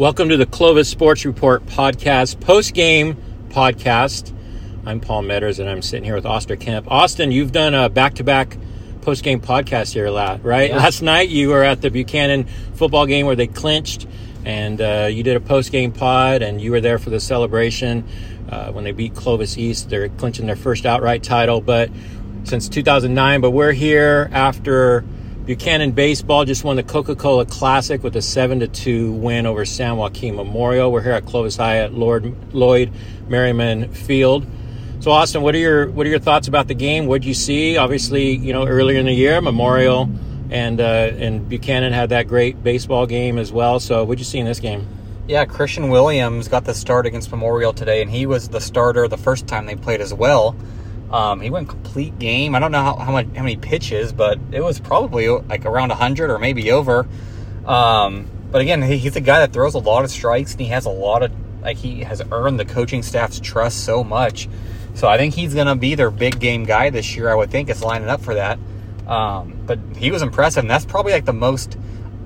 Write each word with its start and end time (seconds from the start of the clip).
Welcome 0.00 0.30
to 0.30 0.38
the 0.38 0.46
Clovis 0.46 0.88
Sports 0.88 1.26
Report 1.26 1.66
podcast, 1.66 2.40
post 2.40 2.72
game 2.72 3.18
podcast. 3.50 4.34
I'm 4.86 4.98
Paul 4.98 5.22
Metters, 5.24 5.58
and 5.58 5.68
I'm 5.68 5.82
sitting 5.82 6.04
here 6.04 6.14
with 6.14 6.24
Austin 6.24 6.58
Kemp. 6.58 6.90
Austin, 6.90 7.30
you've 7.30 7.52
done 7.52 7.74
a 7.74 7.90
back 7.90 8.14
to 8.14 8.24
back 8.24 8.56
post 9.02 9.22
game 9.22 9.42
podcast 9.42 9.92
here, 9.92 10.06
a 10.06 10.10
lot, 10.10 10.42
right? 10.42 10.70
Yeah. 10.70 10.78
Last 10.78 11.02
night 11.02 11.28
you 11.28 11.50
were 11.50 11.62
at 11.62 11.82
the 11.82 11.90
Buchanan 11.90 12.44
football 12.76 13.04
game 13.04 13.26
where 13.26 13.36
they 13.36 13.46
clinched, 13.46 14.06
and 14.46 14.80
uh, 14.80 15.10
you 15.12 15.22
did 15.22 15.36
a 15.36 15.40
post 15.40 15.70
game 15.70 15.92
pod, 15.92 16.40
and 16.40 16.62
you 16.62 16.70
were 16.70 16.80
there 16.80 16.98
for 16.98 17.10
the 17.10 17.20
celebration 17.20 18.08
uh, 18.48 18.72
when 18.72 18.84
they 18.84 18.92
beat 18.92 19.14
Clovis 19.14 19.58
East. 19.58 19.90
They're 19.90 20.08
clinching 20.08 20.46
their 20.46 20.56
first 20.56 20.86
outright 20.86 21.22
title, 21.22 21.60
but 21.60 21.90
since 22.44 22.70
2009. 22.70 23.42
But 23.42 23.50
we're 23.50 23.72
here 23.72 24.30
after 24.32 25.04
Buchanan 25.46 25.92
baseball 25.92 26.44
just 26.44 26.64
won 26.64 26.76
the 26.76 26.82
Coca-Cola 26.82 27.46
Classic 27.46 28.02
with 28.02 28.14
a 28.14 28.22
seven 28.22 28.60
to 28.60 28.68
two 28.68 29.12
win 29.12 29.46
over 29.46 29.64
San 29.64 29.96
Joaquin 29.96 30.36
Memorial. 30.36 30.92
We're 30.92 31.02
here 31.02 31.12
at 31.12 31.24
Clovis 31.24 31.56
High 31.56 31.78
at 31.78 31.94
Lord 31.94 32.54
Lloyd 32.54 32.92
Merriman 33.28 33.92
Field. 33.92 34.46
So, 35.00 35.10
Austin, 35.10 35.40
what 35.40 35.54
are 35.54 35.58
your 35.58 35.90
what 35.90 36.06
are 36.06 36.10
your 36.10 36.18
thoughts 36.18 36.46
about 36.46 36.68
the 36.68 36.74
game? 36.74 37.06
What 37.06 37.22
did 37.22 37.28
you 37.28 37.34
see? 37.34 37.78
Obviously, 37.78 38.36
you 38.36 38.52
know 38.52 38.66
earlier 38.66 38.98
in 38.98 39.06
the 39.06 39.14
year, 39.14 39.40
Memorial 39.40 40.10
and 40.50 40.78
uh, 40.78 40.84
and 40.84 41.48
Buchanan 41.48 41.94
had 41.94 42.10
that 42.10 42.28
great 42.28 42.62
baseball 42.62 43.06
game 43.06 43.38
as 43.38 43.50
well. 43.50 43.80
So, 43.80 44.04
what 44.04 44.16
did 44.16 44.20
you 44.20 44.26
see 44.26 44.38
in 44.38 44.46
this 44.46 44.60
game? 44.60 44.86
Yeah, 45.26 45.46
Christian 45.46 45.88
Williams 45.88 46.48
got 46.48 46.64
the 46.64 46.74
start 46.74 47.06
against 47.06 47.30
Memorial 47.30 47.72
today, 47.72 48.02
and 48.02 48.10
he 48.10 48.26
was 48.26 48.48
the 48.48 48.60
starter 48.60 49.08
the 49.08 49.16
first 49.16 49.46
time 49.46 49.66
they 49.66 49.76
played 49.76 50.00
as 50.00 50.12
well. 50.12 50.54
Um, 51.10 51.40
he 51.40 51.50
went 51.50 51.68
complete 51.68 52.18
game. 52.18 52.54
I 52.54 52.60
don't 52.60 52.70
know 52.70 52.82
how, 52.82 52.96
how 52.96 53.12
much 53.12 53.26
how 53.34 53.42
many 53.42 53.56
pitches, 53.56 54.12
but 54.12 54.38
it 54.52 54.62
was 54.62 54.78
probably 54.78 55.28
like 55.28 55.64
around 55.64 55.90
hundred 55.90 56.30
or 56.30 56.38
maybe 56.38 56.70
over. 56.70 57.08
Um, 57.66 58.30
but 58.50 58.60
again, 58.60 58.82
he, 58.82 58.98
he's 58.98 59.16
a 59.16 59.20
guy 59.20 59.40
that 59.40 59.52
throws 59.52 59.74
a 59.74 59.78
lot 59.78 60.04
of 60.04 60.10
strikes, 60.10 60.52
and 60.52 60.60
he 60.60 60.68
has 60.68 60.86
a 60.86 60.90
lot 60.90 61.22
of 61.22 61.32
like 61.62 61.76
he 61.76 62.00
has 62.02 62.22
earned 62.30 62.60
the 62.60 62.64
coaching 62.64 63.02
staff's 63.02 63.40
trust 63.40 63.84
so 63.84 64.04
much. 64.04 64.48
So 64.94 65.08
I 65.08 65.18
think 65.18 65.34
he's 65.34 65.54
gonna 65.54 65.76
be 65.76 65.96
their 65.96 66.10
big 66.10 66.38
game 66.38 66.64
guy 66.64 66.90
this 66.90 67.16
year. 67.16 67.28
I 67.28 67.34
would 67.34 67.50
think 67.50 67.68
it's 67.68 67.82
lining 67.82 68.08
up 68.08 68.20
for 68.20 68.34
that. 68.34 68.58
Um, 69.08 69.58
but 69.66 69.80
he 69.96 70.12
was 70.12 70.22
impressive, 70.22 70.62
and 70.62 70.70
that's 70.70 70.84
probably 70.84 71.12
like 71.12 71.24
the 71.24 71.32
most. 71.32 71.76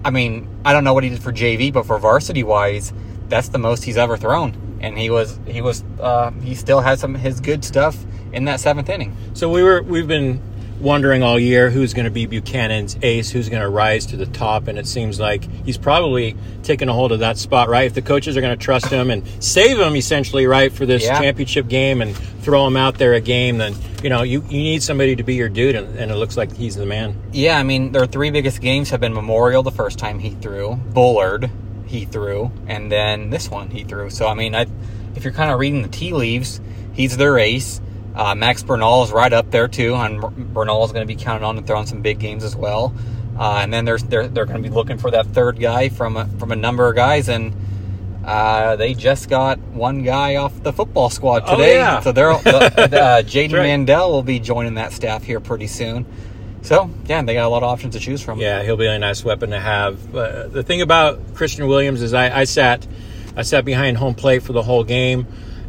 I 0.05 0.11
mean, 0.11 0.47
I 0.67 0.75
don't 0.75 0.85
know 0.85 0.93
what 0.93 1.05
he 1.05 1.11
did 1.11 1.23
for 1.23 1.33
JV, 1.33 1.73
but 1.73 1.87
for 1.87 1.99
varsity 1.99 2.43
wise, 2.43 2.93
that's 3.29 3.49
the 3.49 3.59
most 3.59 3.85
he's 3.85 3.97
ever 3.97 4.19
thrown. 4.19 4.79
And 4.83 4.99
he 4.99 5.09
was 5.09 5.41
he 5.47 5.63
was 5.63 5.83
uh, 5.99 6.33
he 6.43 6.55
still 6.55 6.81
has 6.81 7.01
some 7.01 7.15
his 7.15 7.41
good 7.41 7.65
stuff 7.65 7.97
in 8.35 8.45
that 8.47 8.61
seventh 8.61 8.89
inning. 8.89 9.17
So 9.35 9.49
we 9.51 9.63
were 9.63 9.83
we've 9.83 10.09
been 10.09 10.41
wondering 10.81 11.23
all 11.23 11.39
year 11.39 11.71
who's 11.71 11.95
going 11.95 12.05
to 12.05 12.11
be 12.11 12.27
Buchanan's 12.27 12.99
ace, 13.01 13.31
who's 13.31 13.49
going 13.49 13.63
to 13.63 13.69
rise 13.69 14.05
to 14.07 14.17
the 14.17 14.27
top, 14.27 14.69
and 14.69 14.79
it 14.79 14.87
seems 14.87 15.19
like 15.19 15.45
he's 15.65 15.79
probably 15.79 16.37
taking 16.63 16.89
a 16.89 16.93
hold 16.93 17.13
of 17.13 17.21
that 17.21 17.39
spot, 17.39 17.69
right? 17.69 17.87
If 17.87 17.95
the 17.95 18.03
coaches 18.03 18.37
are 18.37 18.41
going 18.43 18.59
to 18.59 18.63
trust 18.63 18.87
him 18.89 19.11
and 19.11 19.23
save 19.43 19.79
him 19.79 19.97
essentially, 19.97 20.47
right, 20.47 20.71
for 20.73 20.85
this 20.85 21.05
Yeah. 21.05 21.19
championship 21.21 21.69
game 21.69 22.03
and 22.03 22.15
throw 22.43 22.67
him 22.67 22.77
out 22.77 22.99
there 22.99 23.15
a 23.15 23.21
game, 23.21 23.59
then 23.59 23.75
you 24.03 24.11
know 24.11 24.23
you, 24.23 24.43
you 24.51 24.59
need 24.59 24.83
somebody 24.83 25.17
to 25.17 25.23
be 25.23 25.35
your 25.37 25.49
dude, 25.49 25.75
and, 25.77 25.97
and 25.99 26.11
it 26.11 26.17
looks 26.17 26.37
like 26.37 26.55
he's 26.55 26.75
the 26.77 26.85
man. 26.87 27.17
Yeah, 27.33 27.57
I 27.59 27.63
mean 27.63 27.93
their 27.93 28.07
three 28.07 28.31
biggest 28.31 28.61
games 28.61 28.91
have 28.91 29.01
been 29.01 29.15
Memorial 29.15 29.63
the 29.63 29.71
first 29.71 29.99
time 29.99 30.19
he 30.19 30.31
threw, 30.31 30.75
Bullard 30.75 31.51
he 31.87 32.05
threw, 32.05 32.51
and 32.67 32.91
then 32.91 33.31
this 33.31 33.49
one 33.49 33.71
he 33.71 33.85
threw. 33.85 34.11
So 34.11 34.27
I 34.27 34.35
mean, 34.35 34.55
I 34.55 34.67
if 35.15 35.23
you're 35.25 35.33
kind 35.33 35.51
of 35.53 35.59
reading 35.61 35.83
the 35.83 35.89
tea 35.89 36.13
leaves, 36.13 36.61
he's 36.93 37.17
their 37.17 37.39
ace. 37.39 37.81
Uh, 38.15 38.35
Max 38.35 38.63
Bernal 38.63 39.03
is 39.03 39.11
right 39.13 39.33
up 39.33 39.51
there 39.51 39.67
too, 39.69 39.95
and 39.95 40.21
Bernal 40.55 40.85
is 40.85 40.93
going 40.93 41.07
to 41.07 41.13
be 41.15 41.21
counted 41.21 41.45
on 41.45 41.57
to 41.57 41.63
throw 41.63 41.81
in 41.81 41.87
some 41.87 42.01
big 42.03 42.19
games 42.19 42.45
as 42.45 42.55
well. 42.55 42.95
Uh, 43.39 43.59
and 43.63 43.73
then 43.73 43.85
there's 43.85 44.05
they're 44.05 44.29
they're 44.29 44.47
going 44.47 44.63
to 44.63 44.69
be 44.69 44.73
looking 44.75 44.97
for 44.99 45.11
that 45.11 45.27
third 45.29 45.59
guy 45.59 45.89
from 45.89 46.17
a, 46.17 46.27
from 46.39 46.53
a 46.53 46.57
number 46.57 46.89
of 46.89 46.95
guys, 46.95 47.29
and 47.29 47.53
uh, 48.25 48.77
they 48.77 48.95
just 48.95 49.29
got 49.29 49.59
one 49.59 50.03
guy 50.05 50.37
off 50.37 50.63
the 50.63 50.73
football 50.73 51.11
squad 51.11 51.43
Oh, 51.47 51.57
today. 51.57 51.75
yeah. 51.77 52.01
So 52.01 52.13
they're 52.13 52.33
the, 52.39 52.73
the, 52.91 53.03
uh, 53.03 53.23
Jaden 53.23 53.55
right. 53.55 53.63
Mandel 53.65 54.13
will 54.13 54.23
be 54.23 54.39
joining 54.39 54.75
that 54.75 54.93
staff 54.93 55.25
here 55.25 55.41
pretty 55.41 55.67
soon. 55.67 56.07
So 56.63 56.89
yeah, 57.07 57.21
they 57.23 57.35
got 57.35 57.45
a 57.45 57.49
lot 57.49 57.63
of 57.63 57.69
options 57.69 57.95
to 57.95 58.01
choose 58.01 58.23
from. 58.23 58.39
Yeah, 58.39 58.63
he'll 58.63 58.77
be 58.79 58.87
a 58.87 58.99
nice 58.99 59.25
weapon 59.25 59.51
to 59.51 59.61
have. 59.61 60.15
Uh, 60.15 60.47
the 60.47 60.63
thing 60.63 60.81
about 60.81 61.35
Christian 61.35 61.67
Williams 61.67 62.01
is 62.01 62.15
I, 62.15 62.41
I 62.41 62.45
sat 62.45 62.87
I 63.37 63.43
sat 63.43 63.65
behind 63.65 63.99
home 63.99 64.15
plate 64.15 64.43
for 64.45 64.53
the 64.55 64.63
whole 64.63 64.85
game, 64.85 65.27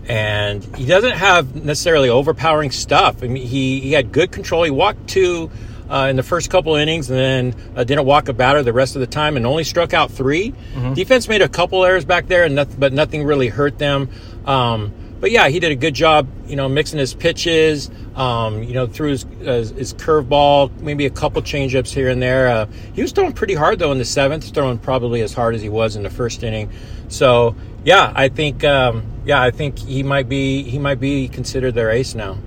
and 0.07 0.63
he 0.75 0.85
doesn't 0.85 1.13
have 1.13 1.63
necessarily 1.63 2.09
overpowering 2.09 2.71
stuff. 2.71 3.23
I 3.23 3.27
mean, 3.27 3.45
he 3.45 3.79
he 3.79 3.91
had 3.91 4.11
good 4.11 4.31
control. 4.31 4.63
He 4.63 4.71
walked 4.71 5.07
two. 5.07 5.49
Uh, 5.88 6.07
in 6.09 6.16
the 6.16 6.23
first 6.23 6.49
couple 6.49 6.73
innings, 6.73 7.11
and 7.11 7.19
then 7.19 7.55
uh, 7.75 7.83
didn't 7.83 8.05
walk 8.05 8.27
a 8.27 8.33
batter 8.33 8.63
the 8.63 8.73
rest 8.73 8.95
of 8.95 9.01
the 9.01 9.05
time, 9.07 9.38
and 9.38 9.45
only 9.45 9.63
struck 9.63 9.93
out 9.93 10.09
3 10.09 10.51
Defense 10.95 11.27
made 11.29 11.43
a 11.43 11.47
couple 11.47 11.85
errors 11.85 12.05
back 12.05 12.25
there, 12.25 12.43
and 12.43 12.55
nothing, 12.55 12.79
but 12.79 12.91
nothing 12.91 13.23
really 13.23 13.49
hurt 13.49 13.77
them. 13.77 14.09
Um, 14.47 14.91
but 15.19 15.29
yeah, 15.29 15.47
he 15.47 15.59
did 15.59 15.71
a 15.71 15.75
good 15.75 15.93
job, 15.93 16.27
you 16.47 16.55
know, 16.55 16.67
mixing 16.67 16.97
his 16.97 17.13
pitches. 17.13 17.91
Um, 18.16 18.63
you 18.63 18.73
know, 18.73 18.87
threw 18.87 19.09
his 19.11 19.25
uh, 19.25 19.72
his 19.77 19.93
curveball, 19.93 20.75
maybe 20.79 21.05
a 21.05 21.11
couple 21.11 21.41
changeups 21.43 21.93
here 21.93 22.09
and 22.09 22.19
there. 22.19 22.47
Uh, 22.47 22.66
he 22.93 23.03
was 23.03 23.11
throwing 23.11 23.33
pretty 23.33 23.53
hard 23.53 23.77
though 23.77 23.91
in 23.91 23.99
the 23.99 24.05
seventh, 24.05 24.55
throwing 24.55 24.79
probably 24.79 25.22
as 25.22 25.33
hard 25.33 25.53
as 25.53 25.61
he 25.61 25.69
was 25.69 25.95
in 25.95 26.01
the 26.01 26.09
first 26.09 26.43
inning. 26.43 26.72
So 27.07 27.55
yeah, 27.83 28.11
I 28.16 28.29
think 28.29 28.63
um, 28.63 29.03
yeah, 29.25 29.41
I 29.41 29.51
think 29.51 29.79
he 29.79 30.03
might 30.03 30.27
be 30.29 30.63
he 30.63 30.79
might 30.79 30.99
be 30.99 31.27
considered 31.27 31.73
their 31.73 31.89
ace 31.91 32.16
now. 32.16 32.38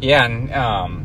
Yeah, 0.00 0.24
and 0.24 0.52
um, 0.52 1.04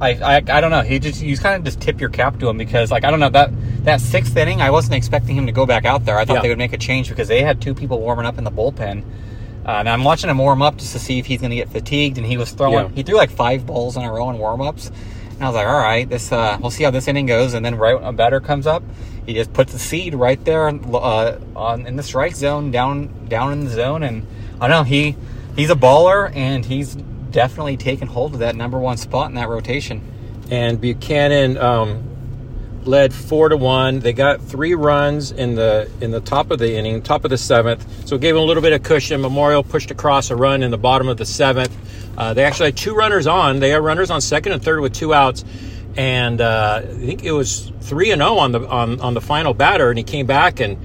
I, 0.00 0.10
I 0.14 0.36
I 0.36 0.60
don't 0.60 0.70
know. 0.70 0.82
He 0.82 0.98
just 0.98 1.22
you 1.22 1.36
kind 1.36 1.56
of 1.56 1.64
just 1.64 1.80
tip 1.80 2.00
your 2.00 2.10
cap 2.10 2.38
to 2.40 2.48
him 2.48 2.58
because 2.58 2.90
like 2.90 3.04
I 3.04 3.10
don't 3.10 3.20
know 3.20 3.30
that 3.30 3.50
that 3.84 4.00
sixth 4.00 4.36
inning 4.36 4.60
I 4.60 4.70
wasn't 4.70 4.94
expecting 4.94 5.36
him 5.36 5.46
to 5.46 5.52
go 5.52 5.64
back 5.66 5.84
out 5.84 6.04
there. 6.04 6.18
I 6.18 6.24
thought 6.24 6.34
Yeah. 6.36 6.42
they 6.42 6.48
would 6.50 6.58
make 6.58 6.72
a 6.72 6.78
change 6.78 7.08
because 7.08 7.28
they 7.28 7.42
had 7.42 7.60
two 7.62 7.74
people 7.74 8.00
warming 8.00 8.26
up 8.26 8.36
in 8.38 8.44
the 8.44 8.50
bullpen. 8.50 9.02
Uh, 9.64 9.72
and 9.72 9.88
I'm 9.90 10.04
watching 10.04 10.30
him 10.30 10.38
warm 10.38 10.62
up 10.62 10.78
just 10.78 10.92
to 10.94 10.98
see 10.98 11.18
if 11.18 11.26
he's 11.26 11.40
going 11.40 11.50
to 11.50 11.56
get 11.56 11.68
fatigued. 11.68 12.16
And 12.16 12.26
he 12.26 12.38
was 12.38 12.50
throwing. 12.50 12.86
Yeah. 12.86 12.94
He 12.94 13.02
threw 13.02 13.16
like 13.16 13.30
five 13.30 13.66
balls 13.66 13.96
in 13.96 14.02
a 14.02 14.10
row 14.10 14.30
in 14.30 14.38
warm 14.38 14.62
ups. 14.62 14.90
And 15.40 15.46
I 15.46 15.48
was 15.48 15.56
like, 15.56 15.66
all 15.66 15.78
right, 15.78 16.06
this 16.06 16.32
uh, 16.32 16.58
we'll 16.60 16.70
see 16.70 16.84
how 16.84 16.90
this 16.90 17.08
inning 17.08 17.24
goes. 17.24 17.54
And 17.54 17.64
then 17.64 17.76
right 17.76 17.94
when 17.94 18.04
a 18.04 18.12
batter 18.12 18.40
comes 18.40 18.66
up, 18.66 18.82
he 19.24 19.32
just 19.32 19.54
puts 19.54 19.72
the 19.72 19.78
seed 19.78 20.14
right 20.14 20.44
there 20.44 20.68
uh, 20.68 21.38
on 21.56 21.86
in 21.86 21.96
the 21.96 22.02
strike 22.02 22.34
zone, 22.36 22.70
down 22.70 23.26
down 23.26 23.54
in 23.54 23.64
the 23.64 23.70
zone. 23.70 24.02
And 24.02 24.26
I 24.60 24.68
don't 24.68 24.70
know 24.70 24.82
he 24.82 25.16
he's 25.56 25.70
a 25.70 25.74
baller, 25.74 26.30
and 26.36 26.62
he's 26.62 26.94
definitely 27.30 27.78
taken 27.78 28.06
hold 28.06 28.34
of 28.34 28.40
that 28.40 28.54
number 28.54 28.78
one 28.78 28.98
spot 28.98 29.30
in 29.30 29.36
that 29.36 29.48
rotation. 29.48 30.02
and 30.50 30.78
Buchanan 30.78 31.56
um, 31.56 32.09
led 32.84 33.12
four 33.12 33.48
to 33.48 33.56
one. 33.56 34.00
They 34.00 34.12
got 34.12 34.40
three 34.40 34.74
runs 34.74 35.32
in 35.32 35.54
the 35.54 35.90
in 36.00 36.10
the 36.10 36.20
top 36.20 36.50
of 36.50 36.58
the 36.58 36.76
inning, 36.76 37.02
top 37.02 37.24
of 37.24 37.30
the 37.30 37.38
seventh, 37.38 38.06
so 38.06 38.16
it 38.16 38.20
gave 38.20 38.34
them 38.34 38.42
a 38.42 38.46
little 38.46 38.62
bit 38.62 38.72
of 38.72 38.82
cushion. 38.82 39.20
Memorial 39.20 39.62
pushed 39.62 39.90
across 39.90 40.30
a 40.30 40.36
run 40.36 40.62
in 40.62 40.70
the 40.70 40.78
bottom 40.78 41.08
of 41.08 41.16
the 41.16 41.26
seventh. 41.26 41.76
Uh, 42.16 42.34
they 42.34 42.44
actually 42.44 42.66
had 42.66 42.76
two 42.76 42.94
runners 42.94 43.26
on. 43.26 43.60
They 43.60 43.70
had 43.70 43.82
runners 43.82 44.10
on 44.10 44.20
second 44.20 44.52
and 44.52 44.62
third 44.62 44.80
with 44.80 44.92
two 44.92 45.14
outs, 45.14 45.44
and 45.96 46.40
uh, 46.40 46.82
I 46.82 46.86
think 46.86 47.24
it 47.24 47.32
was 47.32 47.70
three 47.80 48.10
and 48.10 48.20
zero 48.20 48.36
on 48.38 48.52
the 48.52 48.66
on, 48.66 49.00
on 49.00 49.14
the 49.14 49.20
final 49.20 49.54
batter. 49.54 49.88
And 49.90 49.98
he 49.98 50.04
came 50.04 50.26
back 50.26 50.60
and. 50.60 50.78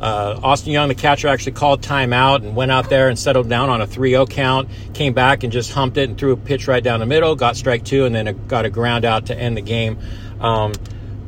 Uh, 0.00 0.40
Austin 0.42 0.72
Young, 0.72 0.88
the 0.88 0.94
catcher, 0.94 1.28
actually 1.28 1.52
called 1.52 1.82
timeout 1.82 2.36
and 2.36 2.56
went 2.56 2.70
out 2.70 2.88
there 2.88 3.10
and 3.10 3.18
settled 3.18 3.50
down 3.50 3.68
on 3.68 3.82
a 3.82 3.86
3-0 3.86 4.30
count. 4.30 4.70
Came 4.94 5.12
back 5.12 5.44
and 5.44 5.52
just 5.52 5.72
humped 5.72 5.98
it 5.98 6.08
and 6.08 6.16
threw 6.16 6.32
a 6.32 6.38
pitch 6.38 6.66
right 6.66 6.82
down 6.82 7.00
the 7.00 7.06
middle. 7.06 7.36
Got 7.36 7.54
strike 7.54 7.84
two 7.84 8.06
and 8.06 8.14
then 8.14 8.46
got 8.46 8.64
a 8.64 8.70
ground 8.70 9.04
out 9.04 9.26
to 9.26 9.38
end 9.38 9.58
the 9.58 9.60
game. 9.60 9.98
Um, 10.40 10.72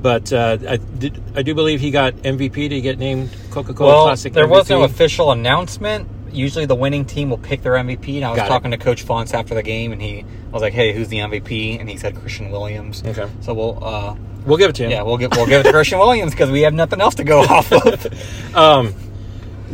but 0.02 0.32
uh, 0.32 0.58
I, 0.68 0.76
did, 0.76 1.22
I 1.34 1.42
do 1.42 1.54
believe 1.54 1.80
he 1.80 1.90
got 1.90 2.14
MVP. 2.14 2.52
Did 2.54 2.72
he 2.72 2.80
get 2.80 2.98
named 2.98 3.30
Coca-Cola 3.50 3.88
Well, 3.90 4.04
Classic 4.06 4.32
there 4.32 4.46
MVP? 4.46 4.50
was 4.50 4.68
no 4.70 4.82
official 4.82 5.30
announcement. 5.32 6.08
Usually, 6.32 6.64
the 6.66 6.74
winning 6.74 7.04
team 7.04 7.30
will 7.30 7.38
pick 7.38 7.62
their 7.62 7.74
MVP. 7.74 8.16
And 8.16 8.24
I 8.24 8.30
was 8.30 8.36
Got 8.38 8.46
it. 8.46 8.48
talking 8.48 8.70
to 8.72 8.78
Coach 8.78 9.02
Fonts 9.02 9.32
after 9.34 9.54
the 9.54 9.62
game, 9.62 9.92
and 9.92 10.00
he 10.02 10.20
I 10.20 10.50
was 10.52 10.62
like, 10.62 10.72
"Hey, 10.72 10.92
who's 10.94 11.08
the 11.08 11.18
MVP?" 11.18 11.78
And 11.78 11.88
he 11.90 11.96
said 11.98 12.16
Christian 12.16 12.50
Williams. 12.50 13.02
Okay. 13.06 13.28
So 13.40 13.52
we'll, 13.54 13.82
uh, 13.84 14.14
We'll 14.46 14.56
give 14.58 14.70
it 14.70 14.76
to 14.76 14.84
him. 14.84 14.90
yeah, 14.90 15.02
we'll 15.02 15.18
give 15.18 15.30
we'll 15.36 15.46
give 15.46 15.60
it 15.60 15.64
to 15.64 15.70
Christian 15.72 15.98
Williams 15.98 16.32
because 16.32 16.50
we 16.50 16.62
have 16.62 16.74
nothing 16.74 17.00
else 17.00 17.14
to 17.16 17.24
go 17.24 17.40
off 17.42 17.70
of. 17.72 18.56
Um, 18.56 18.94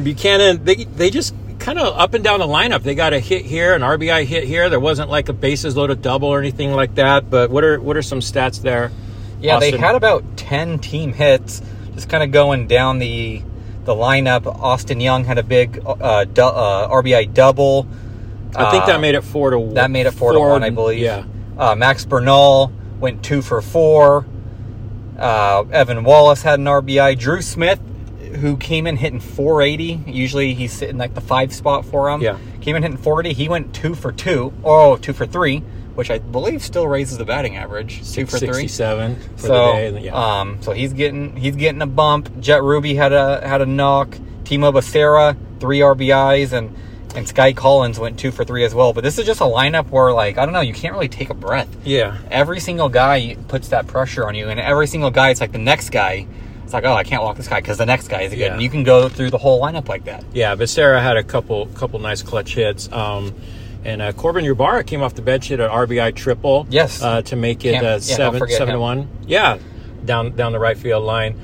Buchanan, 0.03 0.65
they 0.65 0.85
they 0.85 1.11
just 1.11 1.35
kind 1.59 1.79
of 1.79 1.97
up 1.99 2.15
and 2.15 2.23
down 2.23 2.41
the 2.41 2.47
lineup. 2.47 2.83
They 2.83 2.95
got 2.95 3.13
a 3.13 3.19
hit 3.21 3.45
here, 3.45 3.75
an 3.75 3.83
RBI 3.83 4.25
hit 4.25 4.45
here. 4.45 4.69
There 4.69 4.79
wasn't 4.81 5.11
like 5.11 5.29
a 5.29 5.33
bases 5.33 5.77
loaded 5.77 6.03
double 6.03 6.29
or 6.29 6.39
anything 6.39 6.73
like 6.73 6.95
that. 6.97 7.31
But 7.31 7.51
what 7.51 7.65
are 7.65 7.81
what 7.81 7.97
are 7.97 8.03
some 8.03 8.21
stats 8.21 8.61
there? 8.63 8.91
Yeah, 9.41 9.57
Austin? 9.57 9.73
they 9.73 9.79
had 9.79 9.95
about 9.95 10.37
ten 10.37 10.79
team 10.79 11.13
hits. 11.13 11.63
Just 11.95 12.09
kind 12.09 12.23
of 12.23 12.31
going 12.33 12.67
down 12.67 12.99
the 12.99 13.43
the 13.85 13.95
lineup. 13.95 14.47
Austin 14.47 15.01
Young 15.01 15.25
had 15.25 15.39
a 15.39 15.43
big 15.43 15.81
uh, 15.87 16.25
du- 16.25 16.45
uh, 16.45 16.89
RBI 16.89 17.33
double. 17.33 17.87
I 18.57 18.71
think 18.71 18.87
that 18.87 18.97
Uh, 18.97 18.99
made 19.01 19.15
it 19.15 19.23
four 19.23 19.51
to 19.51 19.59
one. 19.59 19.75
That 19.75 19.91
made 19.91 20.07
it 20.07 20.13
four, 20.13 20.33
to 20.33 20.41
one, 20.41 20.63
I 20.63 20.71
believe. 20.71 21.01
Yeah. 21.01 21.25
Uh, 21.59 21.75
Max 21.75 22.05
Bernal 22.05 22.73
went 23.01 23.23
two 23.23 23.43
for 23.43 23.61
four. 23.63 24.27
Uh, 25.19 25.65
Evan 25.73 26.05
Wallace 26.05 26.43
had 26.43 26.59
an 26.61 26.67
RBI. 26.67 27.19
Drew 27.19 27.43
Smith, 27.43 27.81
who 28.37 28.57
came 28.57 28.87
in 28.87 28.97
hitting 28.97 29.21
480. 29.21 30.05
Usually 30.11 30.55
he's 30.55 30.73
sitting 30.73 30.97
like 30.97 31.15
the 31.15 31.21
five 31.21 31.53
spot 31.53 31.85
for 31.85 32.09
him. 32.11 32.21
Yeah. 32.23 32.39
Came 32.61 32.77
in 32.77 32.83
hitting 32.83 32.99
40. 32.99 33.33
He 33.33 33.49
went 33.49 33.75
two 33.75 33.95
for 33.95 34.13
two. 34.13 34.53
Oh, 34.65 34.97
two 34.97 35.13
for 35.13 35.27
three, 35.27 35.63
which 35.99 36.13
I 36.13 36.19
believe 36.19 36.63
still 36.63 36.87
raises 36.87 37.19
the 37.19 37.25
batting 37.25 37.57
average. 37.57 38.09
Two 38.13 38.25
for 38.25 38.39
three. 38.39 38.69
67 38.69 39.17
for 39.37 39.47
So, 39.49 39.73
the 39.73 39.73
day. 39.99 40.01
Yeah. 40.05 40.15
um, 40.41 40.59
so 40.63 40.71
he's 40.71 40.93
getting 40.93 41.35
he's 41.37 41.57
getting 41.57 41.83
a 41.83 41.87
bump. 41.89 42.39
Jet 42.41 42.63
Ruby 42.63 42.95
had 42.95 43.13
a 43.13 43.45
had 43.47 43.61
a 43.61 43.67
knock. 43.67 44.11
Timo 44.45 44.73
Becerra, 44.73 45.37
three 45.59 45.81
RBIs, 45.81 46.53
and 46.53 46.75
and 47.17 47.27
Sky 47.27 47.53
Collins 47.53 47.99
went 47.99 48.17
two 48.17 48.31
for 48.31 48.45
three 48.45 48.63
as 48.65 48.75
well. 48.77 48.93
But 48.93 49.03
this 49.03 49.19
is 49.19 49.27
just 49.27 49.41
a 49.41 49.45
lineup 49.45 49.89
where, 49.91 50.13
like, 50.13 50.39
I 50.39 50.45
don't 50.45 50.55
know, 50.55 50.61
you 50.61 50.73
can't 50.73 50.95
really 50.95 51.09
take 51.09 51.31
a 51.31 51.35
breath. 51.35 51.69
Yeah. 51.85 52.17
Every 52.31 52.61
single 52.61 52.89
guy 52.89 53.37
puts 53.49 53.69
that 53.69 53.89
pressure 53.89 54.27
on 54.29 54.37
you, 54.37 54.49
and 54.49 54.61
every 54.61 54.87
single 54.87 55.11
guy, 55.11 55.31
it's 55.31 55.41
like 55.41 55.51
the 55.53 55.59
next 55.59 55.91
guy. 55.91 56.27
It's 56.65 56.73
like, 56.73 56.85
oh, 56.85 56.93
I 56.95 57.03
can't 57.03 57.23
walk 57.25 57.37
this 57.39 57.49
guy 57.49 57.61
because 57.61 57.79
the 57.79 57.87
next 57.87 58.09
guy 58.09 58.23
is 58.23 58.31
good. 58.31 58.39
Yeah. 58.39 58.53
And 58.53 58.63
you 58.63 58.71
can 58.71 58.85
go 58.85 59.09
through 59.09 59.31
the 59.31 59.39
whole 59.39 59.61
lineup 59.61 59.89
like 59.89 60.05
that. 60.05 60.23
Yeah, 60.33 60.55
Becerra 60.55 61.03
had 61.03 61.17
a 61.17 61.25
couple 61.25 61.67
couple 61.75 61.99
nice 61.99 62.23
clutch 62.23 62.55
hits. 62.55 62.93
Um, 62.93 63.35
and 63.85 64.03
uh, 64.03 64.13
Corbin 64.13 64.45
Yubara 64.45 64.87
came 64.87 65.03
off 65.03 65.15
the 65.15 65.23
bench, 65.23 65.49
hit 65.49 65.61
an 65.61 65.71
RBI 65.71 66.15
triple. 66.15 66.67
Yes. 66.71 67.03
uh, 67.03 67.23
to 67.23 67.37
make 67.37 67.65
it 67.65 67.83
yeah, 67.83 67.89
uh, 67.95 68.01
seven 68.01 68.39
forget 68.39 68.59
seven 68.59 68.75
to 68.75 68.81
one. 68.81 69.09
Yeah, 69.27 69.59
down 70.05 70.35
down 70.37 70.53
the 70.53 70.59
right 70.59 70.77
field 70.77 71.05
line. 71.05 71.41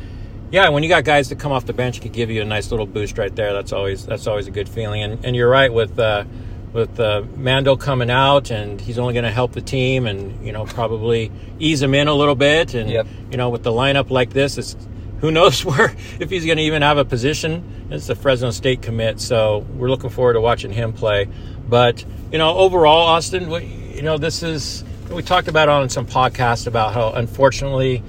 Yeah, 0.50 0.68
when 0.68 0.82
you 0.84 0.88
got 0.88 1.04
guys 1.04 1.30
that 1.30 1.38
come 1.40 1.50
off 1.52 1.66
the 1.66 1.72
bench, 1.72 2.00
could 2.00 2.12
give 2.12 2.30
you 2.30 2.40
a 2.42 2.44
nice 2.44 2.70
little 2.70 2.86
boost 2.86 3.18
right 3.18 3.34
there. 3.34 3.52
That's 3.52 3.72
always 3.72 4.06
that's 4.06 4.26
always 4.26 4.46
a 4.46 4.50
good 4.52 4.68
feeling. 4.68 5.02
And 5.02 5.24
and 5.24 5.34
you're 5.34 5.48
right 5.50 5.72
with 5.72 5.98
uh, 5.98 6.24
with 6.72 6.98
uh, 7.00 7.22
Mando 7.36 7.76
coming 7.76 8.10
out, 8.10 8.50
and 8.50 8.80
he's 8.80 8.98
only 8.98 9.14
going 9.14 9.24
to 9.24 9.30
help 9.32 9.52
the 9.52 9.62
team, 9.62 10.06
and 10.06 10.44
you 10.46 10.52
know 10.52 10.64
probably 10.64 11.32
ease 11.58 11.82
him 11.82 11.94
in 11.94 12.08
a 12.08 12.14
little 12.14 12.34
bit. 12.36 12.74
And 12.74 12.88
Yep. 12.90 13.06
you 13.30 13.36
know 13.36 13.48
with 13.50 13.62
the 13.64 13.72
lineup 13.72 14.10
like 14.10 14.30
this, 14.30 14.58
it's 14.58 14.76
who 15.20 15.30
knows 15.30 15.64
where 15.64 15.94
if 16.20 16.30
he's 16.30 16.44
going 16.46 16.58
to 16.58 16.64
even 16.64 16.82
have 16.82 16.98
a 16.98 17.04
position. 17.04 17.70
It's 17.90 18.06
the 18.06 18.14
Fresno 18.16 18.50
State 18.50 18.80
commit, 18.82 19.20
so 19.20 19.58
we're 19.76 19.90
looking 19.90 20.10
forward 20.10 20.32
to 20.34 20.40
watching 20.40 20.72
him 20.72 20.92
play. 20.92 21.28
But 21.68 22.04
you 22.30 22.38
know, 22.38 22.56
overall, 22.56 23.06
Austin, 23.06 23.50
we, 23.50 23.64
you 23.94 24.02
know, 24.02 24.18
this 24.18 24.42
is 24.42 24.84
we 25.10 25.22
talked 25.22 25.48
about 25.48 25.68
on 25.68 25.88
some 25.88 26.06
podcasts 26.06 26.66
about 26.66 26.94
how 26.94 27.12
unfortunately 27.12 28.02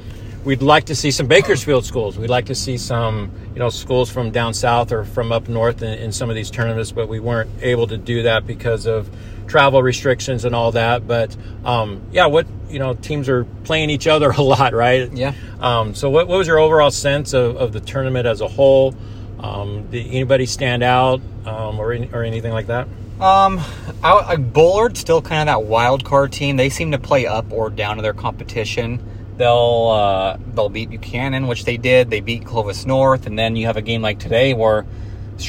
we'd 0.43 0.61
like 0.61 0.85
to 0.85 0.95
see 0.95 1.11
some 1.11 1.27
Bakersfield 1.27 1.85
schools. 1.85 2.17
We'd 2.17 2.29
like 2.29 2.45
to 2.45 2.55
see 2.55 2.77
some 2.77 3.31
you 3.53 3.59
know 3.59 3.69
schools 3.69 4.09
from 4.09 4.31
down 4.31 4.53
south 4.53 4.91
or 4.91 5.03
from 5.03 5.31
up 5.31 5.47
north 5.47 5.81
in, 5.81 5.97
in 5.99 6.11
some 6.11 6.29
of 6.29 6.35
these 6.35 6.51
tournaments, 6.51 6.91
but 6.91 7.07
we 7.07 7.19
weren't 7.19 7.49
able 7.61 7.87
to 7.87 7.97
do 7.97 8.23
that 8.23 8.47
because 8.47 8.85
of 8.85 9.09
travel 9.47 9.81
restrictions 9.83 10.45
and 10.45 10.55
all 10.55 10.71
that. 10.71 11.07
But 11.07 11.35
um, 11.63 12.01
yeah, 12.11 12.25
what 12.27 12.47
you 12.69 12.79
know, 12.79 12.93
teams 12.93 13.29
are 13.29 13.45
playing 13.63 13.89
each 13.89 14.07
other 14.07 14.29
a 14.37 14.41
lot, 14.41 14.73
right? 14.73 15.11
Yeah. 15.11 15.33
Um, 15.59 15.95
so, 15.95 16.09
what, 16.09 16.27
what 16.27 16.37
was 16.37 16.47
your 16.47 16.59
overall 16.59 16.91
sense 16.91 17.33
of, 17.33 17.57
of 17.57 17.73
the 17.73 17.79
tournament 17.79 18.27
as 18.27 18.41
a 18.41 18.47
whole? 18.47 18.95
Um, 19.39 19.87
did 19.89 20.07
anybody 20.07 20.45
stand 20.45 20.81
out 20.81 21.21
um, 21.45 21.79
or, 21.79 21.91
any, 21.91 22.09
or 22.11 22.23
anything 22.23 22.51
like 22.51 22.67
that? 22.67 22.87
Um, 23.19 23.62
I, 24.03 24.12
I, 24.27 24.35
Bullard 24.35 24.97
still 24.97 25.21
kind 25.21 25.47
of 25.50 25.53
that 25.53 25.63
wild 25.67 26.03
card 26.03 26.33
team. 26.33 26.57
They 26.57 26.69
seem 26.69 26.91
to 26.91 26.97
play 27.00 27.25
up 27.25 27.51
or 27.51 27.69
down 27.69 27.95
to 27.95 28.01
their 28.01 28.13
competition. 28.13 29.01
They'll 29.38 29.88
uh, 29.91 30.38
they'll 30.53 30.69
beat 30.69 30.89
Buchanan, 30.89 31.47
which 31.47 31.63
they 31.65 31.77
did. 31.77 32.09
They 32.09 32.19
beat 32.19 32.45
Clovis 32.45 32.85
North, 32.85 33.25
and 33.25 33.38
then 33.39 33.56
you 33.56 33.67
have 33.67 33.77
a 33.77 33.81
game 33.81 34.01
like 34.01 34.19
today 34.19 34.53
where, 34.53 34.85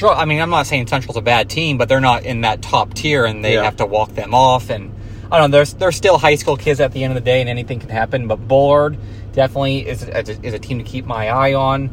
I 0.02 0.24
mean, 0.24 0.40
I'm 0.40 0.50
not 0.50 0.66
saying 0.66 0.86
Central's 0.86 1.16
a 1.16 1.20
bad 1.22 1.50
team, 1.50 1.76
but 1.76 1.88
they're 1.88 2.00
not 2.00 2.24
in 2.24 2.42
that 2.42 2.62
top 2.62 2.94
tier, 2.94 3.24
and 3.24 3.44
they 3.44 3.54
Yeah. 3.54 3.64
have 3.64 3.76
to 3.76 3.86
walk 3.86 4.14
them 4.14 4.32
off. 4.34 4.70
And 4.70 4.92
I 5.30 5.38
don't 5.38 5.50
know, 5.50 5.58
they're 5.58 5.74
they're 5.78 5.92
still 5.92 6.18
high 6.18 6.36
school 6.36 6.56
kids 6.56 6.80
at 6.80 6.92
the 6.92 7.02
end 7.02 7.16
of 7.16 7.22
the 7.22 7.28
day, 7.28 7.40
and 7.40 7.50
anything 7.50 7.80
can 7.80 7.88
happen. 7.90 8.28
But 8.28 8.46
Bullard 8.46 8.96
definitely 9.32 9.86
is 9.88 10.04
is 10.04 10.28
a, 10.28 10.46
is 10.46 10.54
a 10.54 10.58
team 10.60 10.78
to 10.78 10.84
keep 10.84 11.04
my 11.04 11.28
eye 11.30 11.54
on. 11.54 11.90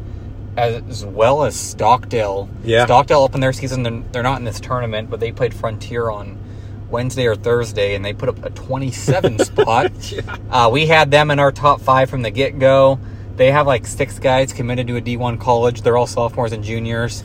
As 0.56 1.04
well 1.04 1.44
as 1.44 1.58
Stockdale. 1.58 2.48
Yeah. 2.62 2.84
Stockdale 2.84 3.20
opened 3.20 3.42
their 3.42 3.52
season. 3.52 3.82
They're, 3.82 4.02
they're 4.12 4.22
not 4.22 4.38
in 4.38 4.44
this 4.44 4.60
tournament, 4.60 5.10
but 5.10 5.18
they 5.20 5.32
played 5.32 5.52
Frontier 5.52 6.10
on 6.10 6.38
Wednesday 6.90 7.26
or 7.26 7.34
Thursday, 7.34 7.94
and 7.96 8.04
they 8.04 8.12
put 8.12 8.28
up 8.28 8.44
a 8.44 8.50
27 8.50 9.38
spot. 9.44 9.92
Uh, 10.50 10.70
we 10.72 10.86
had 10.86 11.10
them 11.10 11.30
in 11.30 11.40
our 11.40 11.50
top 11.50 11.80
five 11.80 12.08
from 12.08 12.22
the 12.22 12.30
get 12.30 12.58
go. 12.58 13.00
They 13.36 13.50
have 13.50 13.66
like 13.66 13.86
six 13.86 14.18
guys 14.20 14.52
committed 14.52 14.86
to 14.86 14.96
a 14.96 15.00
D1 15.00 15.40
college. 15.40 15.82
They're 15.82 15.96
all 15.96 16.06
sophomores 16.06 16.52
and 16.52 16.62
juniors. 16.62 17.24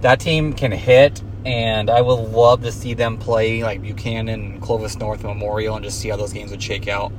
That 0.00 0.18
team 0.18 0.52
can 0.52 0.72
hit, 0.72 1.22
and 1.44 1.88
I 1.88 2.00
would 2.00 2.14
love 2.14 2.62
to 2.62 2.72
see 2.72 2.94
them 2.94 3.16
play 3.16 3.62
like 3.62 3.80
Buchanan, 3.80 4.60
Clovis 4.60 4.96
North, 4.96 5.22
Memorial, 5.22 5.76
and 5.76 5.84
just 5.84 6.00
see 6.00 6.08
how 6.08 6.16
those 6.16 6.32
games 6.32 6.50
would 6.50 6.62
shake 6.62 6.88
out. 6.88 7.12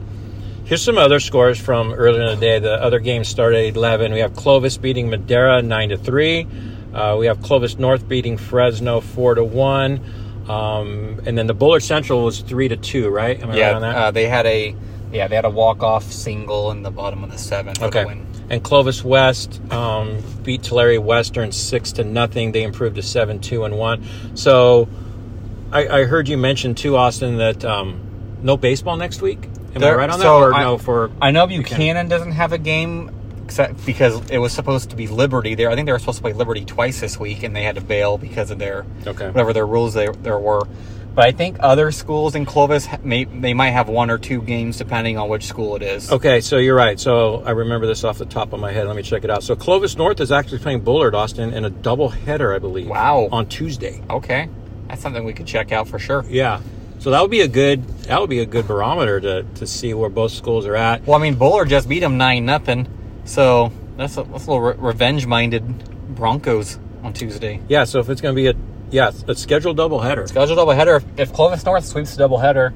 Here's 0.67 0.83
some 0.83 0.97
other 0.97 1.21
scores 1.21 1.57
from 1.57 1.93
earlier 1.93 2.23
in 2.23 2.37
the 2.37 2.45
day. 2.45 2.59
The 2.59 2.73
other 2.73 2.99
games 2.99 3.29
started 3.29 3.69
at 3.69 3.75
11. 3.77 4.11
We 4.11 4.19
have 4.19 4.35
Clovis 4.35 4.75
beating 4.75 5.09
Madera 5.09 5.61
9 5.61 5.89
to 5.89 5.97
3. 5.97 6.47
Uh, 6.93 7.15
we 7.17 7.27
have 7.27 7.41
Clovis 7.41 7.79
North 7.79 8.05
beating 8.05 8.35
Fresno 8.35 8.99
4 8.99 9.35
to 9.35 9.45
1. 9.45 10.03
Um, 10.49 11.21
and 11.25 11.37
then 11.37 11.47
the 11.47 11.53
Bullard 11.53 11.83
Central 11.83 12.25
was 12.25 12.41
3 12.41 12.67
to 12.67 12.75
2, 12.75 13.07
right? 13.07 13.41
Am 13.41 13.51
I 13.51 13.55
yeah, 13.55 13.67
right 13.67 13.75
on 13.75 13.81
that? 13.81 13.95
Uh, 13.95 14.11
they 14.11 14.27
had 14.27 14.45
a 14.45 14.75
yeah 15.09 15.29
they 15.29 15.37
had 15.37 15.45
a 15.45 15.49
walk 15.49 15.83
off 15.83 16.03
single 16.03 16.71
in 16.71 16.83
the 16.83 16.91
bottom 16.91 17.23
of 17.23 17.31
the 17.31 17.37
seventh. 17.37 17.81
Okay. 17.81 18.05
And 18.49 18.61
Clovis 18.61 19.05
West 19.05 19.61
um, 19.71 20.21
beat 20.43 20.63
Tulare 20.63 20.99
Western 20.99 21.53
six 21.53 21.93
to 21.93 22.03
nothing. 22.03 22.51
They 22.51 22.63
improved 22.63 22.97
to 22.97 23.01
seven, 23.01 23.39
two, 23.39 23.63
and 23.63 23.77
one. 23.77 24.03
So 24.35 24.89
I, 25.71 25.87
I 25.87 26.03
heard 26.03 26.27
you 26.27 26.37
mention 26.37 26.75
too, 26.75 26.97
Austin, 26.97 27.37
that 27.37 27.63
um, 27.63 28.01
no 28.41 28.57
baseball 28.57 28.97
next 28.97 29.21
week. 29.21 29.47
Am 29.83 29.93
I 29.93 29.95
right 29.95 30.09
on 30.09 30.19
that, 30.19 30.23
so 30.25 30.37
or 30.37 30.53
I- 30.53 30.63
no? 30.63 30.77
For 30.77 31.11
I 31.21 31.31
know 31.31 31.47
Buchanan 31.47 32.07
doesn't 32.07 32.31
have 32.33 32.51
a 32.53 32.57
game 32.57 33.11
except 33.45 33.85
because 33.85 34.29
it 34.29 34.39
was 34.39 34.51
supposed 34.51 34.89
to 34.89 34.95
be 34.97 35.07
Liberty. 35.07 35.55
There, 35.55 35.69
I 35.69 35.75
think 35.75 35.85
they 35.85 35.91
were 35.93 35.99
supposed 35.99 36.17
to 36.17 36.21
play 36.21 36.33
Liberty 36.33 36.65
twice 36.65 36.99
this 36.99 37.17
week, 37.19 37.43
and 37.43 37.55
they 37.55 37.63
had 37.63 37.75
to 37.75 37.81
bail 37.81 38.17
because 38.17 38.51
of 38.51 38.59
their 38.59 38.85
Okay. 39.05 39.27
whatever 39.27 39.53
their 39.53 39.65
rules 39.65 39.93
they, 39.93 40.07
there 40.23 40.37
were. 40.37 40.63
But 41.15 41.25
I 41.25 41.31
think 41.31 41.57
other 41.61 41.91
schools 41.91 42.35
in 42.35 42.45
Clovis 42.45 42.87
may 43.03 43.23
they 43.23 43.55
might 43.55 43.71
have 43.71 43.89
one 43.89 44.11
or 44.11 44.19
two 44.19 44.39
games 44.43 44.77
depending 44.77 45.17
on 45.17 45.29
which 45.29 45.45
school 45.47 45.75
it 45.75 45.81
is. 45.81 46.11
okay, 46.11 46.41
so 46.41 46.57
you're 46.57 46.75
right. 46.75 46.99
So 46.99 47.41
I 47.43 47.51
remember 47.51 47.87
this 47.87 48.03
off 48.03 48.19
the 48.19 48.25
top 48.25 48.53
of 48.53 48.59
my 48.59 48.71
head. 48.71 48.85
Let 48.85 48.95
me 48.95 49.01
check 49.01 49.23
it 49.23 49.31
out. 49.31 49.41
So 49.41 49.55
Clovis 49.55 49.97
North 49.97 50.19
is 50.19 50.31
actually 50.31 50.59
playing 50.59 50.81
Bullard, 50.81 51.15
Austin, 51.15 51.53
in 51.53 51.65
a 51.65 51.71
double 51.71 52.09
header, 52.09 52.53
I 52.53 52.59
believe. 52.59 52.87
Wow. 52.87 53.29
On 53.31 53.47
Tuesday. 53.47 53.99
Okay, 54.11 54.47
that's 54.89 55.01
something 55.01 55.23
we 55.23 55.33
could 55.33 55.47
check 55.47 55.71
out 55.71 55.87
for 55.87 55.97
sure. 55.97 56.23
Yeah. 56.29 56.59
So 56.99 57.11
that 57.11 57.21
would 57.21 57.31
be 57.31 57.41
a 57.41 57.47
good 57.47 57.87
that 58.05 58.19
would 58.19 58.29
be 58.29 58.39
a 58.39 58.45
good 58.45 58.67
barometer 58.67 59.19
to, 59.21 59.43
to 59.43 59.67
see 59.67 59.93
where 59.93 60.09
both 60.09 60.31
schools 60.31 60.65
are 60.65 60.75
at. 60.75 61.05
Well, 61.05 61.17
I 61.19 61.21
mean 61.21 61.35
Bullard 61.35 61.69
just 61.69 61.87
beat 61.87 61.99
them 61.99 62.17
nine 62.17 62.45
nothing, 62.45 62.87
so 63.25 63.71
that's 63.97 64.17
a, 64.17 64.23
that's 64.23 64.45
a 64.45 64.51
little 64.51 64.61
re- 64.61 64.75
revenge 64.77 65.25
minded 65.25 65.63
Broncos 66.15 66.79
on 67.03 67.13
Tuesday. 67.13 67.61
Yeah. 67.67 67.83
So 67.83 67.99
if 67.99 68.09
it's 68.09 68.21
going 68.21 68.35
to 68.35 68.41
be 68.41 68.47
a 68.47 68.55
yeah 68.89 69.11
a 69.27 69.35
scheduled 69.35 69.77
double 69.77 69.99
header. 69.99 70.25
Scheduled 70.27 70.57
doubleheader. 70.57 71.03
If 71.17 71.33
Clovis 71.33 71.63
North 71.65 71.85
sweeps 71.85 72.15
the 72.15 72.23
doubleheader, 72.27 72.73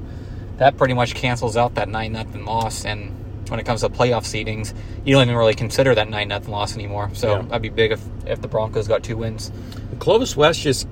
that 0.58 0.76
pretty 0.76 0.94
much 0.94 1.14
cancels 1.14 1.56
out 1.56 1.74
that 1.74 1.88
nine 1.88 2.12
nothing 2.12 2.44
loss. 2.44 2.84
And 2.84 3.18
when 3.48 3.58
it 3.58 3.66
comes 3.66 3.80
to 3.80 3.88
playoff 3.88 4.22
seedings, 4.24 4.72
you 5.04 5.14
don't 5.14 5.22
even 5.24 5.36
really 5.36 5.54
consider 5.54 5.94
that 5.94 6.08
nine 6.08 6.28
nothing 6.28 6.50
loss 6.50 6.74
anymore. 6.74 7.10
So 7.14 7.36
Yeah. 7.36 7.42
that'd 7.42 7.62
be 7.62 7.70
big 7.70 7.92
if 7.92 8.02
if 8.26 8.40
the 8.40 8.48
Broncos 8.48 8.86
got 8.86 9.02
two 9.02 9.16
wins. 9.16 9.50
Clovis 9.98 10.36
West 10.36 10.60
just, 10.60 10.86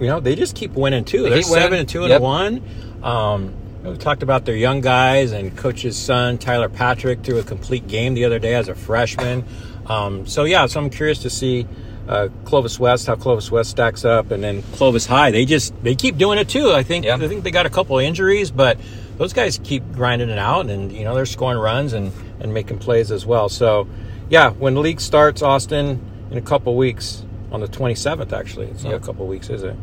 you 0.00 0.06
know, 0.06 0.20
they 0.20 0.34
just 0.34 0.54
keep 0.56 0.72
winning 0.72 1.04
too. 1.04 1.22
They 1.24 1.28
They're 1.30 1.38
winning. 1.38 1.44
seven 1.52 1.78
and 1.80 1.88
two 1.88 2.02
and 2.02 2.10
Yep. 2.10 2.20
one. 2.20 2.62
Um, 3.02 3.52
we 3.84 3.96
talked 3.96 4.22
about 4.22 4.44
their 4.46 4.56
young 4.56 4.80
guys 4.80 5.32
and 5.32 5.54
coach's 5.56 5.96
son 5.96 6.38
Tyler 6.38 6.68
Patrick 6.70 7.22
threw 7.22 7.38
a 7.38 7.42
complete 7.42 7.86
game 7.86 8.14
the 8.14 8.24
other 8.24 8.38
day 8.38 8.54
as 8.54 8.68
a 8.68 8.74
freshman. 8.74 9.44
Um, 9.86 10.26
so 10.26 10.44
yeah, 10.44 10.64
so 10.66 10.80
I'm 10.80 10.88
curious 10.90 11.18
to 11.20 11.30
see 11.30 11.66
uh, 12.08 12.28
Clovis 12.44 12.78
West 12.80 13.06
how 13.06 13.14
Clovis 13.16 13.50
West 13.50 13.70
stacks 13.70 14.04
up, 14.04 14.30
and 14.30 14.42
then 14.42 14.62
Clovis 14.72 15.06
High. 15.06 15.30
They 15.30 15.44
just 15.44 15.74
they 15.82 15.94
keep 15.94 16.16
doing 16.16 16.38
it 16.38 16.48
too. 16.48 16.70
I 16.72 16.82
think 16.82 17.04
Yeah. 17.04 17.16
I 17.16 17.28
think 17.28 17.44
they 17.44 17.50
got 17.50 17.66
a 17.66 17.70
couple 17.70 17.98
of 17.98 18.04
injuries, 18.04 18.50
but 18.50 18.78
those 19.18 19.32
guys 19.32 19.60
keep 19.62 19.82
grinding 19.92 20.28
it 20.30 20.38
out, 20.38 20.68
and 20.70 20.90
you 20.92 21.04
know 21.04 21.14
they're 21.14 21.26
scoring 21.26 21.58
runs 21.58 21.92
and 21.92 22.10
and 22.40 22.52
making 22.54 22.78
plays 22.78 23.10
as 23.10 23.24
well. 23.26 23.48
So 23.50 23.86
yeah, 24.30 24.50
when 24.50 24.74
the 24.74 24.80
league 24.80 25.00
starts, 25.00 25.40
Austin 25.42 26.00
in 26.30 26.38
a 26.38 26.42
couple 26.42 26.74
weeks 26.76 27.22
on 27.52 27.60
the 27.60 27.68
27th. 27.68 28.32
Actually, 28.32 28.66
it's 28.66 28.84
not 28.84 28.90
Yep. 28.92 29.02
a 29.02 29.06
couple 29.06 29.26
weeks, 29.26 29.50
is 29.50 29.62
it? 29.62 29.76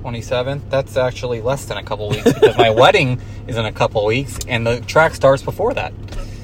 Twenty 0.00 0.22
seventh. 0.22 0.62
That's 0.70 0.96
actually 0.96 1.40
less 1.40 1.64
than 1.64 1.78
a 1.78 1.82
couple 1.82 2.08
weeks 2.08 2.32
because 2.32 2.56
my 2.56 2.70
wedding 2.82 3.20
is 3.48 3.56
in 3.56 3.64
a 3.64 3.72
couple 3.72 4.04
weeks, 4.06 4.38
and 4.46 4.64
the 4.66 4.80
track 4.82 5.14
starts 5.14 5.42
before 5.42 5.74
that. 5.74 5.92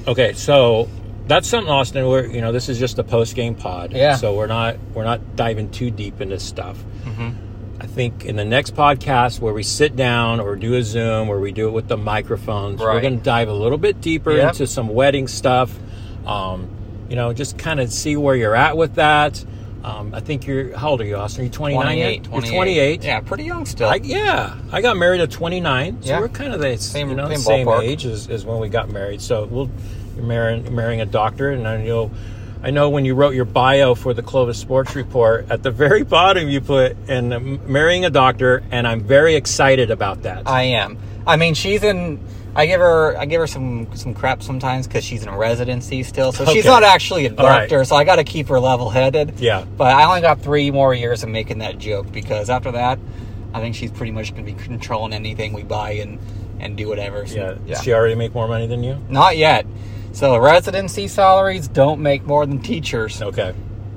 Okay, 0.05 0.33
so 0.33 0.89
that's 1.27 1.47
something, 1.47 1.71
Austin. 1.71 2.05
we're 2.05 2.25
you 2.25 2.41
know 2.41 2.51
this 2.51 2.67
is 2.67 2.77
just 2.77 2.99
a 2.99 3.03
post 3.05 3.35
game 3.35 3.55
pod. 3.55 3.93
Yeah. 3.93 4.17
So 4.17 4.35
we're 4.35 4.47
not 4.47 4.75
we're 4.93 5.05
not 5.05 5.37
diving 5.37 5.71
too 5.71 5.91
deep 5.91 6.19
into 6.19 6.39
stuff. 6.39 6.77
Mm-hmm. 7.05 7.29
I 7.79 7.85
think 7.87 8.25
in 8.25 8.35
the 8.35 8.43
next 8.45 8.75
podcast 8.75 9.39
where 9.39 9.53
we 9.53 9.63
sit 9.63 9.95
down 9.95 10.41
or 10.41 10.55
do 10.57 10.73
a 10.75 10.83
Zoom 10.83 11.27
where 11.29 11.39
we 11.39 11.51
do 11.53 11.67
it 11.69 11.71
with 11.71 11.87
the 11.87 11.97
microphones, 11.97 12.81
we're 12.81 12.99
going 13.01 13.17
to 13.17 13.23
dive 13.23 13.47
a 13.49 13.53
little 13.53 13.77
bit 13.77 14.01
deeper 14.01 14.31
Yep. 14.33 14.49
into 14.53 14.67
some 14.67 14.89
wedding 14.89 15.27
stuff. 15.29 15.73
Um, 16.25 16.69
you 17.09 17.15
know, 17.15 17.31
just 17.33 17.57
kind 17.57 17.79
of 17.79 17.91
see 17.91 18.15
where 18.17 18.35
you're 18.35 18.55
at 18.55 18.75
with 18.77 18.95
that. 18.95 19.43
Um, 19.83 20.13
I 20.13 20.21
think 20.21 20.47
you're 20.47 20.75
how 20.77 20.91
old 20.91 21.01
are 21.01 21.05
you, 21.05 21.17
Austin? 21.17 21.41
Are 21.41 21.43
you 21.45 21.49
29 21.49 21.97
yet? 21.97 22.23
28, 22.23 22.45
You're 22.47 22.55
28. 22.55 23.03
Yeah, 23.03 23.19
pretty 23.19 23.43
young 23.43 23.65
still. 23.65 23.89
I, 23.89 23.95
yeah, 23.95 24.55
I 24.71 24.81
got 24.81 24.95
married 24.95 25.19
at 25.19 25.29
29, 25.31 26.01
so 26.03 26.07
Yeah. 26.09 26.19
we're 26.21 26.29
kind 26.29 26.53
of 26.53 26.61
the 26.61 26.77
Same- 26.77 27.09
you 27.09 27.15
know, 27.15 27.27
same 27.29 27.39
same, 27.39 27.67
age 27.81 28.05
as, 28.05 28.29
as 28.29 28.45
when 28.45 28.59
we 28.59 28.69
got 28.69 28.89
married. 28.89 29.21
So 29.21 29.45
we'll 29.45 29.69
you're 30.15 30.25
marrying 30.25 30.73
marrying 30.73 31.01
a 31.01 31.05
doctor, 31.05 31.49
and 31.51 31.67
I 31.67 31.77
know 31.83 32.11
I 32.63 32.69
know 32.71 32.89
when 32.89 33.03
you 33.03 33.13
wrote 33.13 33.33
your 33.35 33.43
bio 33.45 33.93
for 33.93 34.13
the 34.13 34.21
Clovis 34.23 34.57
Sports 34.57 34.95
Report, 34.95 35.47
at 35.49 35.63
the 35.63 35.71
very 35.71 36.03
bottom 36.17 36.47
you 36.47 36.61
put 36.61 36.95
and 37.09 37.67
marrying 37.67 38.05
a 38.05 38.09
doctor, 38.09 38.63
and 38.71 38.87
I'm 38.87 39.01
very 39.01 39.35
excited 39.35 39.91
about 39.91 40.21
that. 40.23 40.43
I 40.47 40.63
am. 40.63 40.97
I 41.27 41.35
mean, 41.35 41.55
she's 41.55 41.83
in. 41.83 42.19
I 42.55 42.65
give 42.67 42.79
her 42.79 43.17
I 43.17 43.25
give 43.25 43.41
her 43.41 43.47
some 43.47 43.87
some 43.95 44.13
crap 44.13 44.43
sometimes 44.43 44.87
because 44.87 45.03
she's 45.03 45.23
in 45.23 45.29
a 45.29 45.37
residency 45.37 46.03
still, 46.03 46.31
so 46.31 46.45
she's 46.45 46.65
not 46.65 46.83
actually 46.83 47.25
a 47.25 47.33
All 47.35 47.45
right. 47.47 47.61
doctor. 47.61 47.83
So 47.85 47.95
I 47.95 48.03
got 48.03 48.17
to 48.17 48.23
keep 48.23 48.47
her 48.49 48.59
level 48.59 48.89
headed. 48.89 49.39
Yeah. 49.39 49.65
But 49.77 49.95
I 49.95 50.05
only 50.05 50.21
got 50.21 50.41
three 50.41 50.69
more 50.71 50.93
years 50.93 51.23
of 51.23 51.29
making 51.29 51.59
that 51.59 51.79
joke 51.79 52.11
because 52.11 52.49
after 52.49 52.71
that, 52.73 52.99
I 53.53 53.59
think 53.59 53.75
she's 53.75 53.91
pretty 53.91 54.11
much 54.11 54.33
going 54.33 54.45
to 54.45 54.51
be 54.51 54.57
controlling 54.61 55.13
anything 55.13 55.53
we 55.53 55.63
buy 55.63 55.91
and 55.93 56.19
and 56.59 56.77
do 56.77 56.87
whatever. 56.87 57.25
So, 57.25 57.57
Yeah. 57.65 57.73
Does 57.73 57.83
she 57.83 57.93
already 57.93 58.15
make 58.15 58.33
more 58.35 58.47
money 58.47 58.67
than 58.67 58.83
you? 58.83 58.97
Not 59.09 59.35
yet. 59.37 59.65
So 60.11 60.37
residency 60.37 61.07
salaries 61.07 61.67
don't 61.67 61.99
make 62.01 62.23
more 62.23 62.45
than 62.45 62.59
teachers, 62.61 63.19
Okay. 63.21 63.53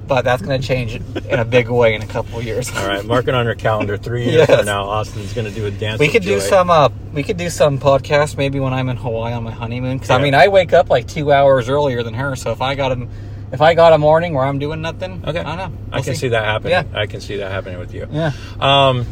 But 0.07 0.23
that's 0.23 0.43
going 0.43 0.61
to 0.61 0.67
change 0.67 0.95
in 0.95 1.39
a 1.39 1.45
big 1.45 1.69
way 1.69 1.95
in 1.95 2.03
a 2.03 2.07
couple 2.07 2.39
of 2.39 2.45
years. 2.45 2.71
All 2.77 2.87
right. 2.87 3.05
Mark 3.05 3.29
it 3.29 3.35
on 3.35 3.45
your 3.45 3.55
calendar. 3.55 3.97
Three 3.97 4.25
years 4.25 4.49
Yes. 4.49 4.57
from 4.57 4.67
now, 4.67 4.85
Austin's 4.85 5.33
going 5.33 5.47
to 5.47 5.53
do 5.55 5.67
a 5.67 5.71
dance. 5.71 5.99
We 5.99 6.09
could 6.09 6.23
do 6.23 6.41
some. 6.41 6.71
Uh, 6.71 6.89
we 7.13 7.23
could 7.23 7.37
do 7.37 7.51
some 7.51 7.79
podcast 7.79 8.37
maybe 8.37 8.61
when 8.61 8.73
I'm 8.73 8.89
in 8.89 8.97
Hawaii 8.97 9.33
on 9.33 9.45
my 9.45 9.51
honeymoon. 9.53 9.97
Because 9.97 10.11
I 10.11 10.19
mean, 10.19 10.35
I 10.35 10.49
wake 10.49 10.73
up 10.73 10.91
like 10.91 11.07
two 11.09 11.33
hours 11.33 11.69
earlier 11.69 12.03
than 12.03 12.15
her. 12.15 12.37
So 12.37 12.51
if 12.53 12.61
I 12.61 12.75
got 12.75 12.93
a, 12.93 13.09
if 13.53 13.61
I 13.61 13.75
got 13.75 13.93
a 13.93 13.99
morning 13.99 14.35
where 14.35 14.45
I'm 14.45 14.59
doing 14.59 14.81
nothing, 14.83 15.23
Okay. 15.27 15.41
I 15.41 15.43
don't 15.43 15.57
know. 15.57 15.79
I 15.93 15.97
We'll 15.97 16.05
can 16.05 16.15
see. 16.17 16.29
that 16.29 16.45
happening. 16.45 16.73
Yeah. 16.73 16.85
I 16.95 17.07
can 17.07 17.21
see 17.21 17.37
that 17.39 17.51
happening 17.51 17.79
with 17.79 17.95
you. 17.95 18.07
Yeah. 18.11 18.33
Um, 18.61 19.07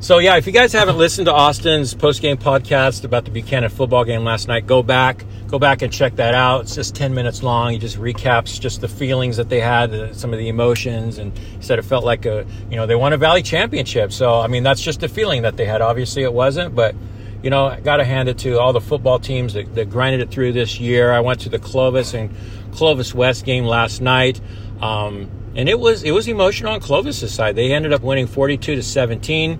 so 0.00 0.18
yeah, 0.18 0.36
if 0.36 0.46
you 0.46 0.52
guys 0.52 0.72
haven't 0.72 0.96
listened 0.96 1.26
to 1.26 1.32
Austin's 1.32 1.92
post 1.92 2.22
game 2.22 2.36
podcast 2.36 3.04
about 3.04 3.24
the 3.24 3.32
Buchanan 3.32 3.68
football 3.68 4.04
game 4.04 4.22
last 4.22 4.46
night, 4.46 4.64
go 4.64 4.80
back, 4.80 5.24
go 5.48 5.58
back 5.58 5.82
and 5.82 5.92
check 5.92 6.14
that 6.16 6.34
out. 6.34 6.62
It's 6.62 6.76
just 6.76 6.94
ten 6.94 7.14
minutes 7.14 7.42
long. 7.42 7.72
He 7.72 7.78
just 7.78 7.96
recaps 7.98 8.60
just 8.60 8.80
the 8.80 8.86
feelings 8.86 9.36
that 9.38 9.48
they 9.48 9.60
had, 9.60 10.14
some 10.14 10.32
of 10.32 10.38
the 10.38 10.48
emotions, 10.48 11.18
and 11.18 11.36
he 11.36 11.62
said 11.62 11.80
it 11.80 11.82
felt 11.82 12.04
like 12.04 12.26
a 12.26 12.46
you 12.70 12.76
know 12.76 12.86
they 12.86 12.94
won 12.94 13.12
a 13.12 13.16
Valley 13.16 13.42
championship. 13.42 14.12
So 14.12 14.40
I 14.40 14.46
mean 14.46 14.62
that's 14.62 14.80
just 14.80 15.00
the 15.00 15.08
feeling 15.08 15.42
that 15.42 15.56
they 15.56 15.64
had. 15.64 15.82
Obviously 15.82 16.22
it 16.22 16.32
wasn't, 16.32 16.76
but 16.76 16.94
you 17.42 17.50
know 17.50 17.66
I 17.66 17.80
got 17.80 17.96
to 17.96 18.04
hand 18.04 18.28
it 18.28 18.38
to 18.38 18.60
all 18.60 18.72
the 18.72 18.80
football 18.80 19.18
teams 19.18 19.54
that, 19.54 19.74
that 19.74 19.90
grinded 19.90 20.20
it 20.20 20.30
through 20.30 20.52
this 20.52 20.78
year. 20.78 21.10
I 21.10 21.20
went 21.20 21.40
to 21.40 21.48
the 21.48 21.58
Clovis 21.58 22.14
and 22.14 22.30
Clovis 22.72 23.14
West 23.14 23.44
game 23.44 23.64
last 23.64 24.00
night. 24.00 24.40
Um, 24.80 25.28
and 25.56 25.68
it 25.68 25.80
was 25.80 26.04
it 26.04 26.12
was 26.12 26.28
emotional 26.28 26.72
on 26.72 26.78
Clovis's 26.78 27.34
side. 27.34 27.56
They 27.56 27.72
ended 27.72 27.92
up 27.92 28.02
winning 28.02 28.28
42 28.28 28.76
to 28.76 28.82
17. 28.82 29.58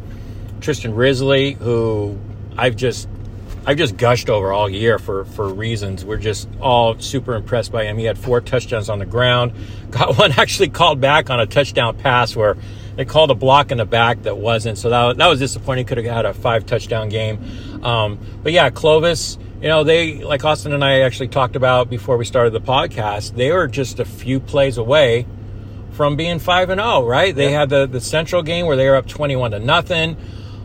Tristan 0.60 0.94
Risley, 0.94 1.52
who 1.52 2.18
I've 2.56 2.76
just 2.76 3.08
I've 3.66 3.76
just 3.76 3.98
gushed 3.98 4.30
over 4.30 4.50
all 4.52 4.68
year 4.68 4.98
for 4.98 5.24
for 5.26 5.52
reasons. 5.52 6.04
We're 6.04 6.16
just 6.16 6.48
all 6.60 6.98
super 6.98 7.34
impressed 7.34 7.70
by 7.70 7.84
him. 7.84 7.98
He 7.98 8.04
had 8.04 8.16
four 8.18 8.40
touchdowns 8.40 8.88
on 8.88 8.98
the 8.98 9.06
ground. 9.06 9.52
Got 9.90 10.16
one 10.18 10.32
actually 10.32 10.70
called 10.70 11.00
back 11.00 11.28
on 11.28 11.38
a 11.38 11.46
touchdown 11.46 11.98
pass 11.98 12.34
where 12.34 12.56
they 12.96 13.04
called 13.04 13.30
a 13.30 13.34
block 13.34 13.70
in 13.70 13.78
the 13.78 13.84
back 13.84 14.22
that 14.22 14.38
wasn't. 14.38 14.78
So 14.78 14.90
that, 14.90 15.18
that 15.18 15.26
was 15.26 15.38
disappointing. 15.38 15.86
Could 15.86 15.98
have 15.98 16.06
had 16.06 16.24
a 16.24 16.34
five 16.34 16.66
touchdown 16.66 17.10
game. 17.10 17.84
Um, 17.84 18.18
but 18.42 18.52
yeah, 18.52 18.70
Clovis, 18.70 19.38
you 19.60 19.68
know, 19.68 19.84
they 19.84 20.14
like 20.24 20.44
Austin 20.44 20.72
and 20.72 20.82
I 20.82 21.00
actually 21.00 21.28
talked 21.28 21.54
about 21.54 21.90
before 21.90 22.16
we 22.16 22.24
started 22.24 22.52
the 22.54 22.60
podcast. 22.60 23.36
They 23.36 23.52
were 23.52 23.68
just 23.68 24.00
a 24.00 24.04
few 24.04 24.40
plays 24.40 24.78
away 24.78 25.26
from 25.92 26.16
being 26.16 26.38
five 26.38 26.70
and 26.70 26.80
zero. 26.80 27.06
Right? 27.06 27.34
They 27.34 27.52
had 27.52 27.68
the 27.68 27.86
the 27.86 28.00
Central 28.00 28.42
game 28.42 28.66
where 28.66 28.76
they 28.76 28.88
were 28.88 28.96
up 28.96 29.06
twenty 29.06 29.36
one 29.36 29.50
to 29.50 29.58
nothing. 29.58 30.16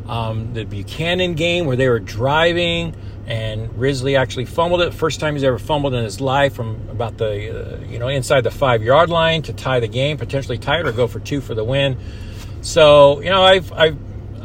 Um, 0.08 0.54
the 0.54 0.66
Buchanan 0.66 1.34
game 1.36 1.66
where 1.66 1.78
they 1.78 1.88
were 1.88 2.00
driving 2.00 2.96
and 3.26 3.78
Risley 3.78 4.16
actually 4.16 4.46
fumbled 4.46 4.82
it. 4.82 4.94
First 4.94 5.20
time 5.20 5.36
he's 5.36 5.44
ever 5.44 5.60
fumbled 5.60 5.94
in 5.94 6.04
his 6.04 6.20
life 6.20 6.54
from 6.54 6.90
about 6.90 7.18
the 7.18 7.78
uh, 7.78 7.86
you 7.86 8.00
know 8.00 8.08
inside 8.08 8.42
the 8.42 8.52
five 8.52 8.84
yard 8.84 9.10
line 9.10 9.42
to 9.44 9.54
tie 9.54 9.80
the 9.80 9.88
game, 9.88 10.18
potentially 10.18 10.58
tie 10.58 10.80
it 10.80 10.88
or 10.88 10.92
go 10.92 11.08
for 11.08 11.20
two 11.20 11.42
for 11.42 11.56
the 11.56 11.64
win. 11.64 11.98
So 12.62 13.22
you 13.22 13.30
know 13.30 13.44
I've 13.44 13.72
I've 13.72 13.98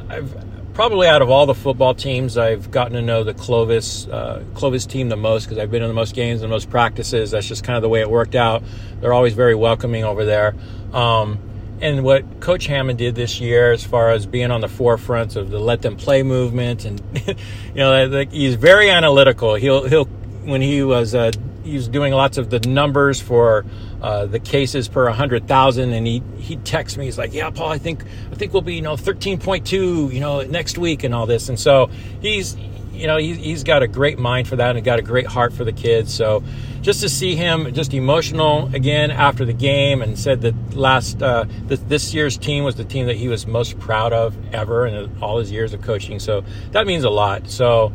I've 0.09 0.49
probably 0.75 1.09
out 1.09 1.23
of 1.23 1.29
all 1.29 1.45
the 1.45 1.55
football 1.55 1.93
teams 1.93 2.38
I've 2.38 2.71
gotten 2.71 2.93
to 2.93 3.03
know 3.03 3.25
the 3.25 3.35
Clovis 3.35 4.07
uh, 4.07 4.45
Clovis 4.55 4.87
team 4.87 5.09
the 5.09 5.17
most 5.17 5.47
because 5.47 5.59
I've 5.59 5.73
been 5.73 5.83
in 5.83 5.88
the 5.88 5.95
most 5.95 6.15
games 6.15 6.41
and 6.41 6.50
the 6.50 6.55
most 6.55 6.71
practices. 6.71 7.33
That's 7.33 7.49
just 7.49 7.65
kind 7.65 7.77
of 7.77 7.83
the 7.83 7.88
way 7.88 8.00
it 8.00 8.09
worked 8.09 8.37
out. 8.37 8.62
They're 9.00 9.12
always 9.12 9.35
very 9.35 9.57
welcoming 9.57 10.05
over 10.05 10.25
there. 10.25 10.55
Um, 10.93 11.41
and 11.80 12.04
what 12.04 12.40
Coach 12.40 12.66
Hammond 12.66 12.99
did 12.99 13.14
this 13.14 13.40
year, 13.40 13.73
as 13.73 13.85
far 13.85 14.11
as 14.11 14.26
being 14.26 14.50
on 14.50 14.61
the 14.61 14.68
forefront 14.68 15.37
of 15.37 15.50
the 15.50 15.58
let 15.58 15.82
them 15.82 15.97
play 15.97 16.23
movement, 16.23 16.85
and 16.85 17.00
you 17.26 17.35
know, 17.75 18.06
like 18.06 18.32
he's 18.32 18.54
very 18.54 18.90
analytical. 18.90 19.54
He'll 19.54 19.87
he'll 19.88 20.06
when 20.44 20.61
he 20.61 20.82
was 20.82 21.14
uh, 21.14 21.32
he 21.64 21.75
was 21.75 21.88
doing 21.88 22.12
lots 22.12 22.38
of 22.38 22.50
the 22.50 22.61
numbers 22.61 23.20
for 23.20 23.64
uh, 24.02 24.26
the 24.26 24.38
cases 24.38 24.88
per 24.88 25.08
hundred 25.11 25.47
thousand, 25.47 25.92
and 25.92 26.06
he 26.06 26.23
he 26.38 26.56
texts 26.56 26.99
me. 26.99 27.04
He's 27.04 27.18
like, 27.18 27.32
"Yeah, 27.32 27.50
Paul, 27.50 27.70
I 27.70 27.78
think 27.78 28.04
I 28.32 28.35
think 28.35 28.52
we'll 28.52 28.62
be 28.62 28.75
you 28.75 28.82
know 28.82 28.97
thirteen 28.97 29.38
point 29.38 29.66
two, 29.66 30.08
you 30.12 30.20
know, 30.20 30.42
next 30.42 30.78
week 30.78 31.04
and 31.04 31.14
all 31.14 31.26
this." 31.26 31.49
And 31.49 31.58
so 31.58 31.90
he's 32.20 32.56
you 32.99 33.07
know 33.07 33.17
he, 33.17 33.35
he's 33.35 33.64
got 33.64 33.83
a 33.83 33.88
great 33.88 34.19
mind 34.19 34.49
for 34.49 34.57
that 34.57 34.76
and 34.76 34.85
got 34.85 34.99
a 34.99 35.02
great 35.02 35.26
heart 35.26 35.52
for 35.52 35.64
the 35.64 35.73
kids. 35.73 36.12
So 36.12 36.43
just 36.81 37.00
to 37.00 37.09
see 37.09 37.37
him 37.37 37.73
just 37.75 37.95
emotional 37.95 38.75
again 38.75 39.11
after 39.11 39.45
the 39.45 39.52
game 39.52 40.02
and 40.02 40.19
said 40.19 40.40
that 40.43 40.76
last 40.76 41.23
uh, 41.23 41.45
th- 41.69 41.81
this 41.88 42.14
year's 42.14 42.37
team 42.37 42.64
was 42.64 42.76
the 42.76 42.85
team 42.85 43.07
that 43.07 43.17
he 43.17 43.28
was 43.28 43.47
most 43.47 43.78
proud 43.78 44.12
of 44.12 44.37
ever 44.55 44.87
in 44.87 45.23
all 45.23 45.38
his 45.38 45.50
years 45.50 45.73
of 45.73 45.83
coaching. 45.83 46.19
So 46.19 46.45
that 46.73 46.87
means 46.87 47.05
a 47.05 47.11
lot. 47.11 47.49
So 47.49 47.93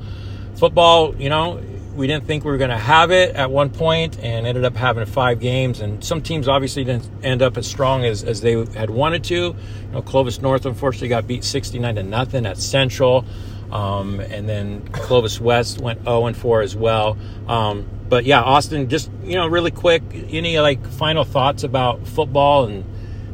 football, 0.55 1.15
you 1.15 1.29
know, 1.29 1.61
we 1.95 2.07
didn't 2.07 2.25
think 2.25 2.43
we 2.43 2.51
were 2.51 2.57
going 2.57 2.71
to 2.71 2.77
have 2.77 3.11
it 3.11 3.35
at 3.35 3.51
one 3.51 3.69
point 3.69 4.17
and 4.19 4.47
ended 4.47 4.65
up 4.65 4.75
having 4.75 5.05
five 5.05 5.39
games. 5.39 5.79
And 5.79 6.03
some 6.03 6.21
teams 6.21 6.47
obviously 6.47 6.83
didn't 6.83 7.07
end 7.23 7.41
up 7.41 7.57
as 7.57 7.67
strong 7.67 8.03
as, 8.03 8.23
as 8.23 8.41
they 8.41 8.65
had 8.73 8.89
wanted 8.89 9.23
to. 9.25 9.35
You 9.35 9.55
know, 9.91 10.01
Clovis 10.01 10.41
North 10.41 10.65
unfortunately 10.65 11.09
got 11.09 11.27
beat 11.27 11.43
69 11.43 11.95
to 11.95 12.03
nothing 12.03 12.45
at 12.45 12.57
Central. 12.57 13.25
Um, 13.73 14.19
and 14.19 14.47
then 14.47 14.87
Clovis 14.89 15.41
West 15.41 15.79
went 15.79 16.03
0 16.03 16.27
and 16.27 16.37
4 16.37 16.61
as 16.61 16.75
well. 16.75 17.17
Um, 17.47 17.89
but 18.07 18.23
yeah, 18.23 18.39
Austin, 18.39 18.87
just, 18.87 19.09
you 19.23 19.33
know, 19.33 19.47
really 19.47 19.71
quick, 19.71 20.03
any 20.29 20.59
like 20.59 20.85
final 20.85 21.23
thoughts 21.23 21.63
about 21.63 22.07
football 22.07 22.65
and, 22.65 22.85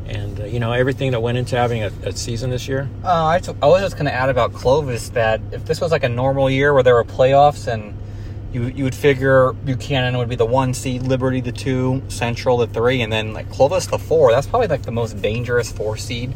and 0.05 0.39
uh, 0.39 0.45
you 0.45 0.61
know, 0.61 0.71
everything 0.71 1.11
that 1.11 1.19
went 1.19 1.37
into 1.37 1.57
having 1.57 1.83
a, 1.83 1.91
a 2.03 2.13
season 2.13 2.51
this 2.51 2.69
year? 2.69 2.89
Uh, 3.03 3.27
I, 3.27 3.39
t- 3.39 3.51
I 3.61 3.67
was 3.67 3.81
just 3.81 3.95
going 3.95 4.05
to 4.05 4.13
add 4.13 4.29
about 4.29 4.53
Clovis 4.53 5.09
that 5.09 5.41
if 5.51 5.65
this 5.65 5.81
was 5.81 5.91
like 5.91 6.05
a 6.05 6.09
normal 6.09 6.49
year 6.49 6.73
where 6.73 6.83
there 6.83 6.95
were 6.95 7.03
playoffs 7.03 7.67
and 7.67 7.97
you 8.53 8.63
you 8.63 8.83
would 8.83 8.95
figure 8.95 9.51
Buchanan 9.51 10.17
would 10.17 10.29
be 10.29 10.35
the 10.35 10.45
one 10.45 10.73
seed, 10.73 11.03
Liberty 11.03 11.41
the 11.41 11.51
two, 11.51 12.01
Central 12.07 12.57
the 12.57 12.65
three, 12.65 13.01
and 13.01 13.11
then 13.11 13.33
like 13.33 13.51
Clovis 13.51 13.87
the 13.87 13.99
four. 13.99 14.31
That's 14.31 14.47
probably 14.47 14.67
like 14.67 14.83
the 14.83 14.91
most 14.91 15.21
dangerous 15.21 15.71
four 15.71 15.97
seed 15.97 16.33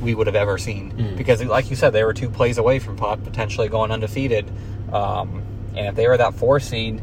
we 0.00 0.14
would 0.14 0.26
have 0.26 0.36
ever 0.36 0.58
seen 0.58 1.14
because, 1.16 1.42
like 1.44 1.70
you 1.70 1.76
said, 1.76 1.90
they 1.90 2.04
were 2.04 2.14
two 2.14 2.28
plays 2.28 2.58
away 2.58 2.78
from 2.78 2.96
pot 2.96 3.22
potentially 3.24 3.68
going 3.68 3.90
undefeated. 3.90 4.50
Um, 4.92 5.42
and 5.74 5.88
if 5.88 5.94
they 5.94 6.06
were 6.06 6.16
that 6.16 6.34
four 6.34 6.60
seed, 6.60 7.02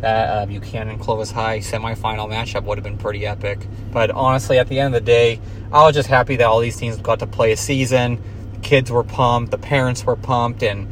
that 0.00 0.28
uh, 0.28 0.46
Buchanan 0.46 0.98
Clovis 0.98 1.30
High 1.30 1.60
semifinal 1.60 2.28
matchup 2.28 2.64
would 2.64 2.78
have 2.78 2.84
been 2.84 2.98
pretty 2.98 3.26
epic. 3.26 3.66
But 3.92 4.10
honestly, 4.10 4.58
at 4.58 4.68
the 4.68 4.78
end 4.78 4.94
of 4.94 5.02
the 5.02 5.06
day, 5.06 5.40
I 5.72 5.84
was 5.84 5.94
just 5.94 6.08
happy 6.08 6.36
that 6.36 6.44
all 6.44 6.60
these 6.60 6.76
teams 6.76 6.96
got 6.98 7.20
to 7.20 7.26
play 7.26 7.52
a 7.52 7.56
season. 7.56 8.22
The 8.52 8.58
kids 8.60 8.90
were 8.90 9.04
pumped, 9.04 9.50
the 9.50 9.58
parents 9.58 10.04
were 10.04 10.16
pumped, 10.16 10.62
and 10.62 10.88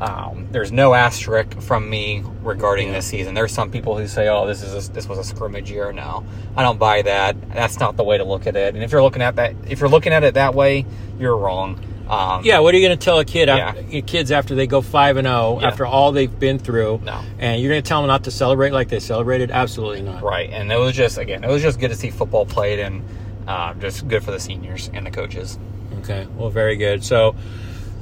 um, 0.00 0.48
there's 0.52 0.72
no 0.72 0.92
asterisk 0.94 1.60
from 1.60 1.88
me 1.88 2.22
regarding 2.42 2.92
this 2.92 3.06
season. 3.06 3.34
There's 3.34 3.52
some 3.52 3.70
people 3.70 3.96
who 3.96 4.06
say, 4.06 4.28
"Oh, 4.28 4.46
this 4.46 4.62
is 4.62 4.88
a, 4.88 4.92
this 4.92 5.08
was 5.08 5.18
a 5.18 5.24
scrimmage 5.24 5.70
year." 5.70 5.92
Now, 5.92 6.24
I 6.56 6.62
don't 6.62 6.78
buy 6.78 7.02
that. 7.02 7.36
That's 7.52 7.80
not 7.80 7.96
the 7.96 8.04
way 8.04 8.18
to 8.18 8.24
look 8.24 8.46
at 8.46 8.56
it. 8.56 8.74
And 8.74 8.84
if 8.84 8.92
you're 8.92 9.02
looking 9.02 9.22
at 9.22 9.36
that, 9.36 9.54
if 9.68 9.80
you're 9.80 9.88
looking 9.88 10.12
at 10.12 10.22
it 10.24 10.34
that 10.34 10.54
way, 10.54 10.84
you're 11.18 11.36
wrong. 11.36 11.80
Um, 12.08 12.44
Yeah, 12.44 12.60
what 12.60 12.72
are 12.72 12.78
you 12.78 12.86
going 12.86 12.96
to 12.96 13.04
tell 13.04 13.18
a 13.18 13.24
kid, 13.24 13.48
Yeah. 13.48 13.56
after, 13.70 14.00
kids 14.02 14.30
after 14.30 14.54
they 14.54 14.68
go 14.68 14.80
five 14.80 15.16
and 15.16 15.26
zero 15.26 15.58
Yeah. 15.60 15.66
after 15.68 15.84
all 15.84 16.12
they've 16.12 16.38
been 16.38 16.58
through? 16.60 17.00
No. 17.04 17.18
and 17.40 17.60
you're 17.60 17.70
going 17.72 17.82
to 17.82 17.88
tell 17.88 18.00
them 18.00 18.06
not 18.06 18.22
to 18.24 18.30
celebrate 18.30 18.72
like 18.72 18.88
they 18.88 19.00
celebrated? 19.00 19.50
Absolutely 19.50 20.02
not. 20.02 20.22
Right, 20.22 20.48
and 20.50 20.70
it 20.70 20.78
was 20.78 20.94
just 20.94 21.18
again, 21.18 21.42
it 21.42 21.48
was 21.50 21.62
just 21.62 21.80
good 21.80 21.88
to 21.90 21.96
see 21.96 22.10
football 22.10 22.46
played, 22.46 22.78
and 22.78 23.02
uh, 23.48 23.74
just 23.74 24.06
good 24.06 24.22
for 24.22 24.30
the 24.30 24.38
seniors 24.38 24.88
and 24.94 25.04
the 25.06 25.10
coaches. 25.10 25.58
Okay, 26.00 26.28
well, 26.36 26.48
very 26.50 26.76
good. 26.76 27.02
So, 27.02 27.34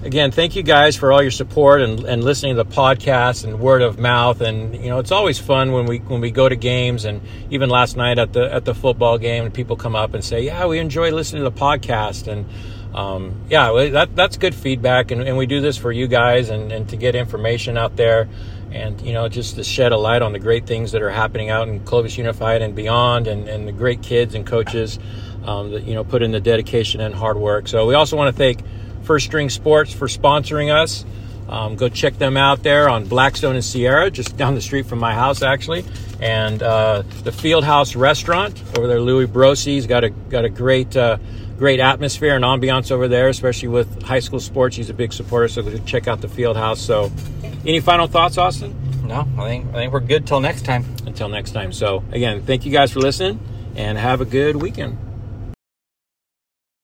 again, 0.04 0.30
thank 0.30 0.54
you 0.54 0.62
guys 0.62 0.96
for 0.96 1.12
all 1.12 1.22
your 1.22 1.30
support 1.30 1.80
and, 1.80 2.04
and 2.04 2.22
listening 2.22 2.56
to 2.56 2.62
the 2.62 2.70
podcast 2.70 3.44
and 3.44 3.58
word 3.58 3.82
of 3.82 3.98
mouth. 3.98 4.40
And 4.40 4.74
you 4.74 4.90
know, 4.90 4.98
it's 4.98 5.10
always 5.10 5.38
fun 5.38 5.72
when 5.72 5.86
we 5.86 5.98
when 5.98 6.20
we 6.20 6.30
go 6.30 6.48
to 6.48 6.56
games, 6.56 7.04
and 7.04 7.20
even 7.50 7.70
last 7.70 7.96
night 7.96 8.18
at 8.18 8.32
the 8.32 8.52
at 8.52 8.64
the 8.64 8.74
football 8.74 9.18
game, 9.18 9.44
and 9.44 9.54
people 9.54 9.76
come 9.76 9.96
up 9.96 10.14
and 10.14 10.24
say, 10.24 10.42
"Yeah, 10.42 10.66
we 10.66 10.78
enjoy 10.78 11.10
listening 11.10 11.42
to 11.42 11.50
the 11.50 11.58
podcast." 11.58 12.28
And 12.28 12.46
um, 12.94 13.34
yeah, 13.48 13.88
that 13.90 14.14
that's 14.14 14.36
good 14.36 14.54
feedback, 14.54 15.10
and, 15.10 15.22
and 15.22 15.36
we 15.36 15.46
do 15.46 15.60
this 15.60 15.76
for 15.76 15.90
you 15.90 16.06
guys 16.06 16.50
and, 16.50 16.70
and 16.70 16.88
to 16.90 16.96
get 16.96 17.14
information 17.14 17.76
out 17.76 17.96
there. 17.96 18.28
And 18.72 19.00
you 19.02 19.12
know, 19.12 19.28
just 19.28 19.56
to 19.56 19.64
shed 19.64 19.92
a 19.92 19.96
light 19.96 20.22
on 20.22 20.32
the 20.32 20.38
great 20.38 20.66
things 20.66 20.92
that 20.92 21.02
are 21.02 21.10
happening 21.10 21.48
out 21.48 21.68
in 21.68 21.80
Clovis 21.80 22.18
Unified 22.18 22.60
and 22.60 22.74
beyond, 22.74 23.26
and, 23.26 23.48
and 23.48 23.66
the 23.68 23.72
great 23.72 24.02
kids 24.02 24.34
and 24.34 24.46
coaches 24.46 24.98
um, 25.44 25.70
that 25.70 25.84
you 25.84 25.94
know 25.94 26.04
put 26.04 26.22
in 26.22 26.32
the 26.32 26.40
dedication 26.40 27.00
and 27.00 27.14
hard 27.14 27.36
work. 27.36 27.68
So 27.68 27.86
we 27.86 27.94
also 27.94 28.16
want 28.16 28.34
to 28.34 28.38
thank 28.38 28.60
First 29.04 29.26
String 29.26 29.50
Sports 29.50 29.92
for 29.92 30.08
sponsoring 30.08 30.74
us. 30.74 31.04
Um, 31.48 31.76
go 31.76 31.88
check 31.88 32.16
them 32.18 32.36
out 32.36 32.62
there 32.62 32.88
on 32.88 33.06
Blackstone 33.06 33.54
and 33.54 33.64
Sierra, 33.64 34.10
just 34.10 34.36
down 34.36 34.54
the 34.54 34.60
street 34.60 34.86
from 34.86 34.98
my 34.98 35.14
house, 35.14 35.42
actually. 35.42 35.84
And 36.20 36.62
uh, 36.62 37.02
the 37.22 37.30
Fieldhouse 37.30 37.96
Restaurant 37.96 38.60
over 38.78 38.86
there, 38.86 39.00
Louis 39.00 39.26
Brossi's 39.26 39.86
got 39.86 40.04
a 40.04 40.10
got 40.10 40.44
a 40.44 40.48
great 40.48 40.96
uh, 40.96 41.18
great 41.58 41.80
atmosphere 41.80 42.34
and 42.34 42.44
ambiance 42.44 42.90
over 42.90 43.08
there, 43.08 43.28
especially 43.28 43.68
with 43.68 44.02
high 44.02 44.20
school 44.20 44.40
sports. 44.40 44.76
He's 44.76 44.90
a 44.90 44.94
big 44.94 45.12
supporter, 45.12 45.48
so 45.48 45.62
go 45.62 45.76
check 45.78 46.08
out 46.08 46.20
the 46.20 46.28
Fieldhouse. 46.28 46.78
So, 46.78 47.12
any 47.66 47.80
final 47.80 48.06
thoughts, 48.06 48.38
Austin? 48.38 48.74
No, 49.06 49.28
I 49.38 49.48
think 49.48 49.68
I 49.70 49.72
think 49.72 49.92
we're 49.92 50.00
good 50.00 50.26
till 50.26 50.40
next 50.40 50.64
time. 50.64 50.84
Until 51.06 51.28
next 51.28 51.52
time. 51.52 51.72
So 51.72 52.02
again, 52.10 52.42
thank 52.42 52.64
you 52.64 52.72
guys 52.72 52.90
for 52.90 53.00
listening, 53.00 53.38
and 53.76 53.98
have 53.98 54.20
a 54.20 54.24
good 54.24 54.56
weekend. 54.56 55.03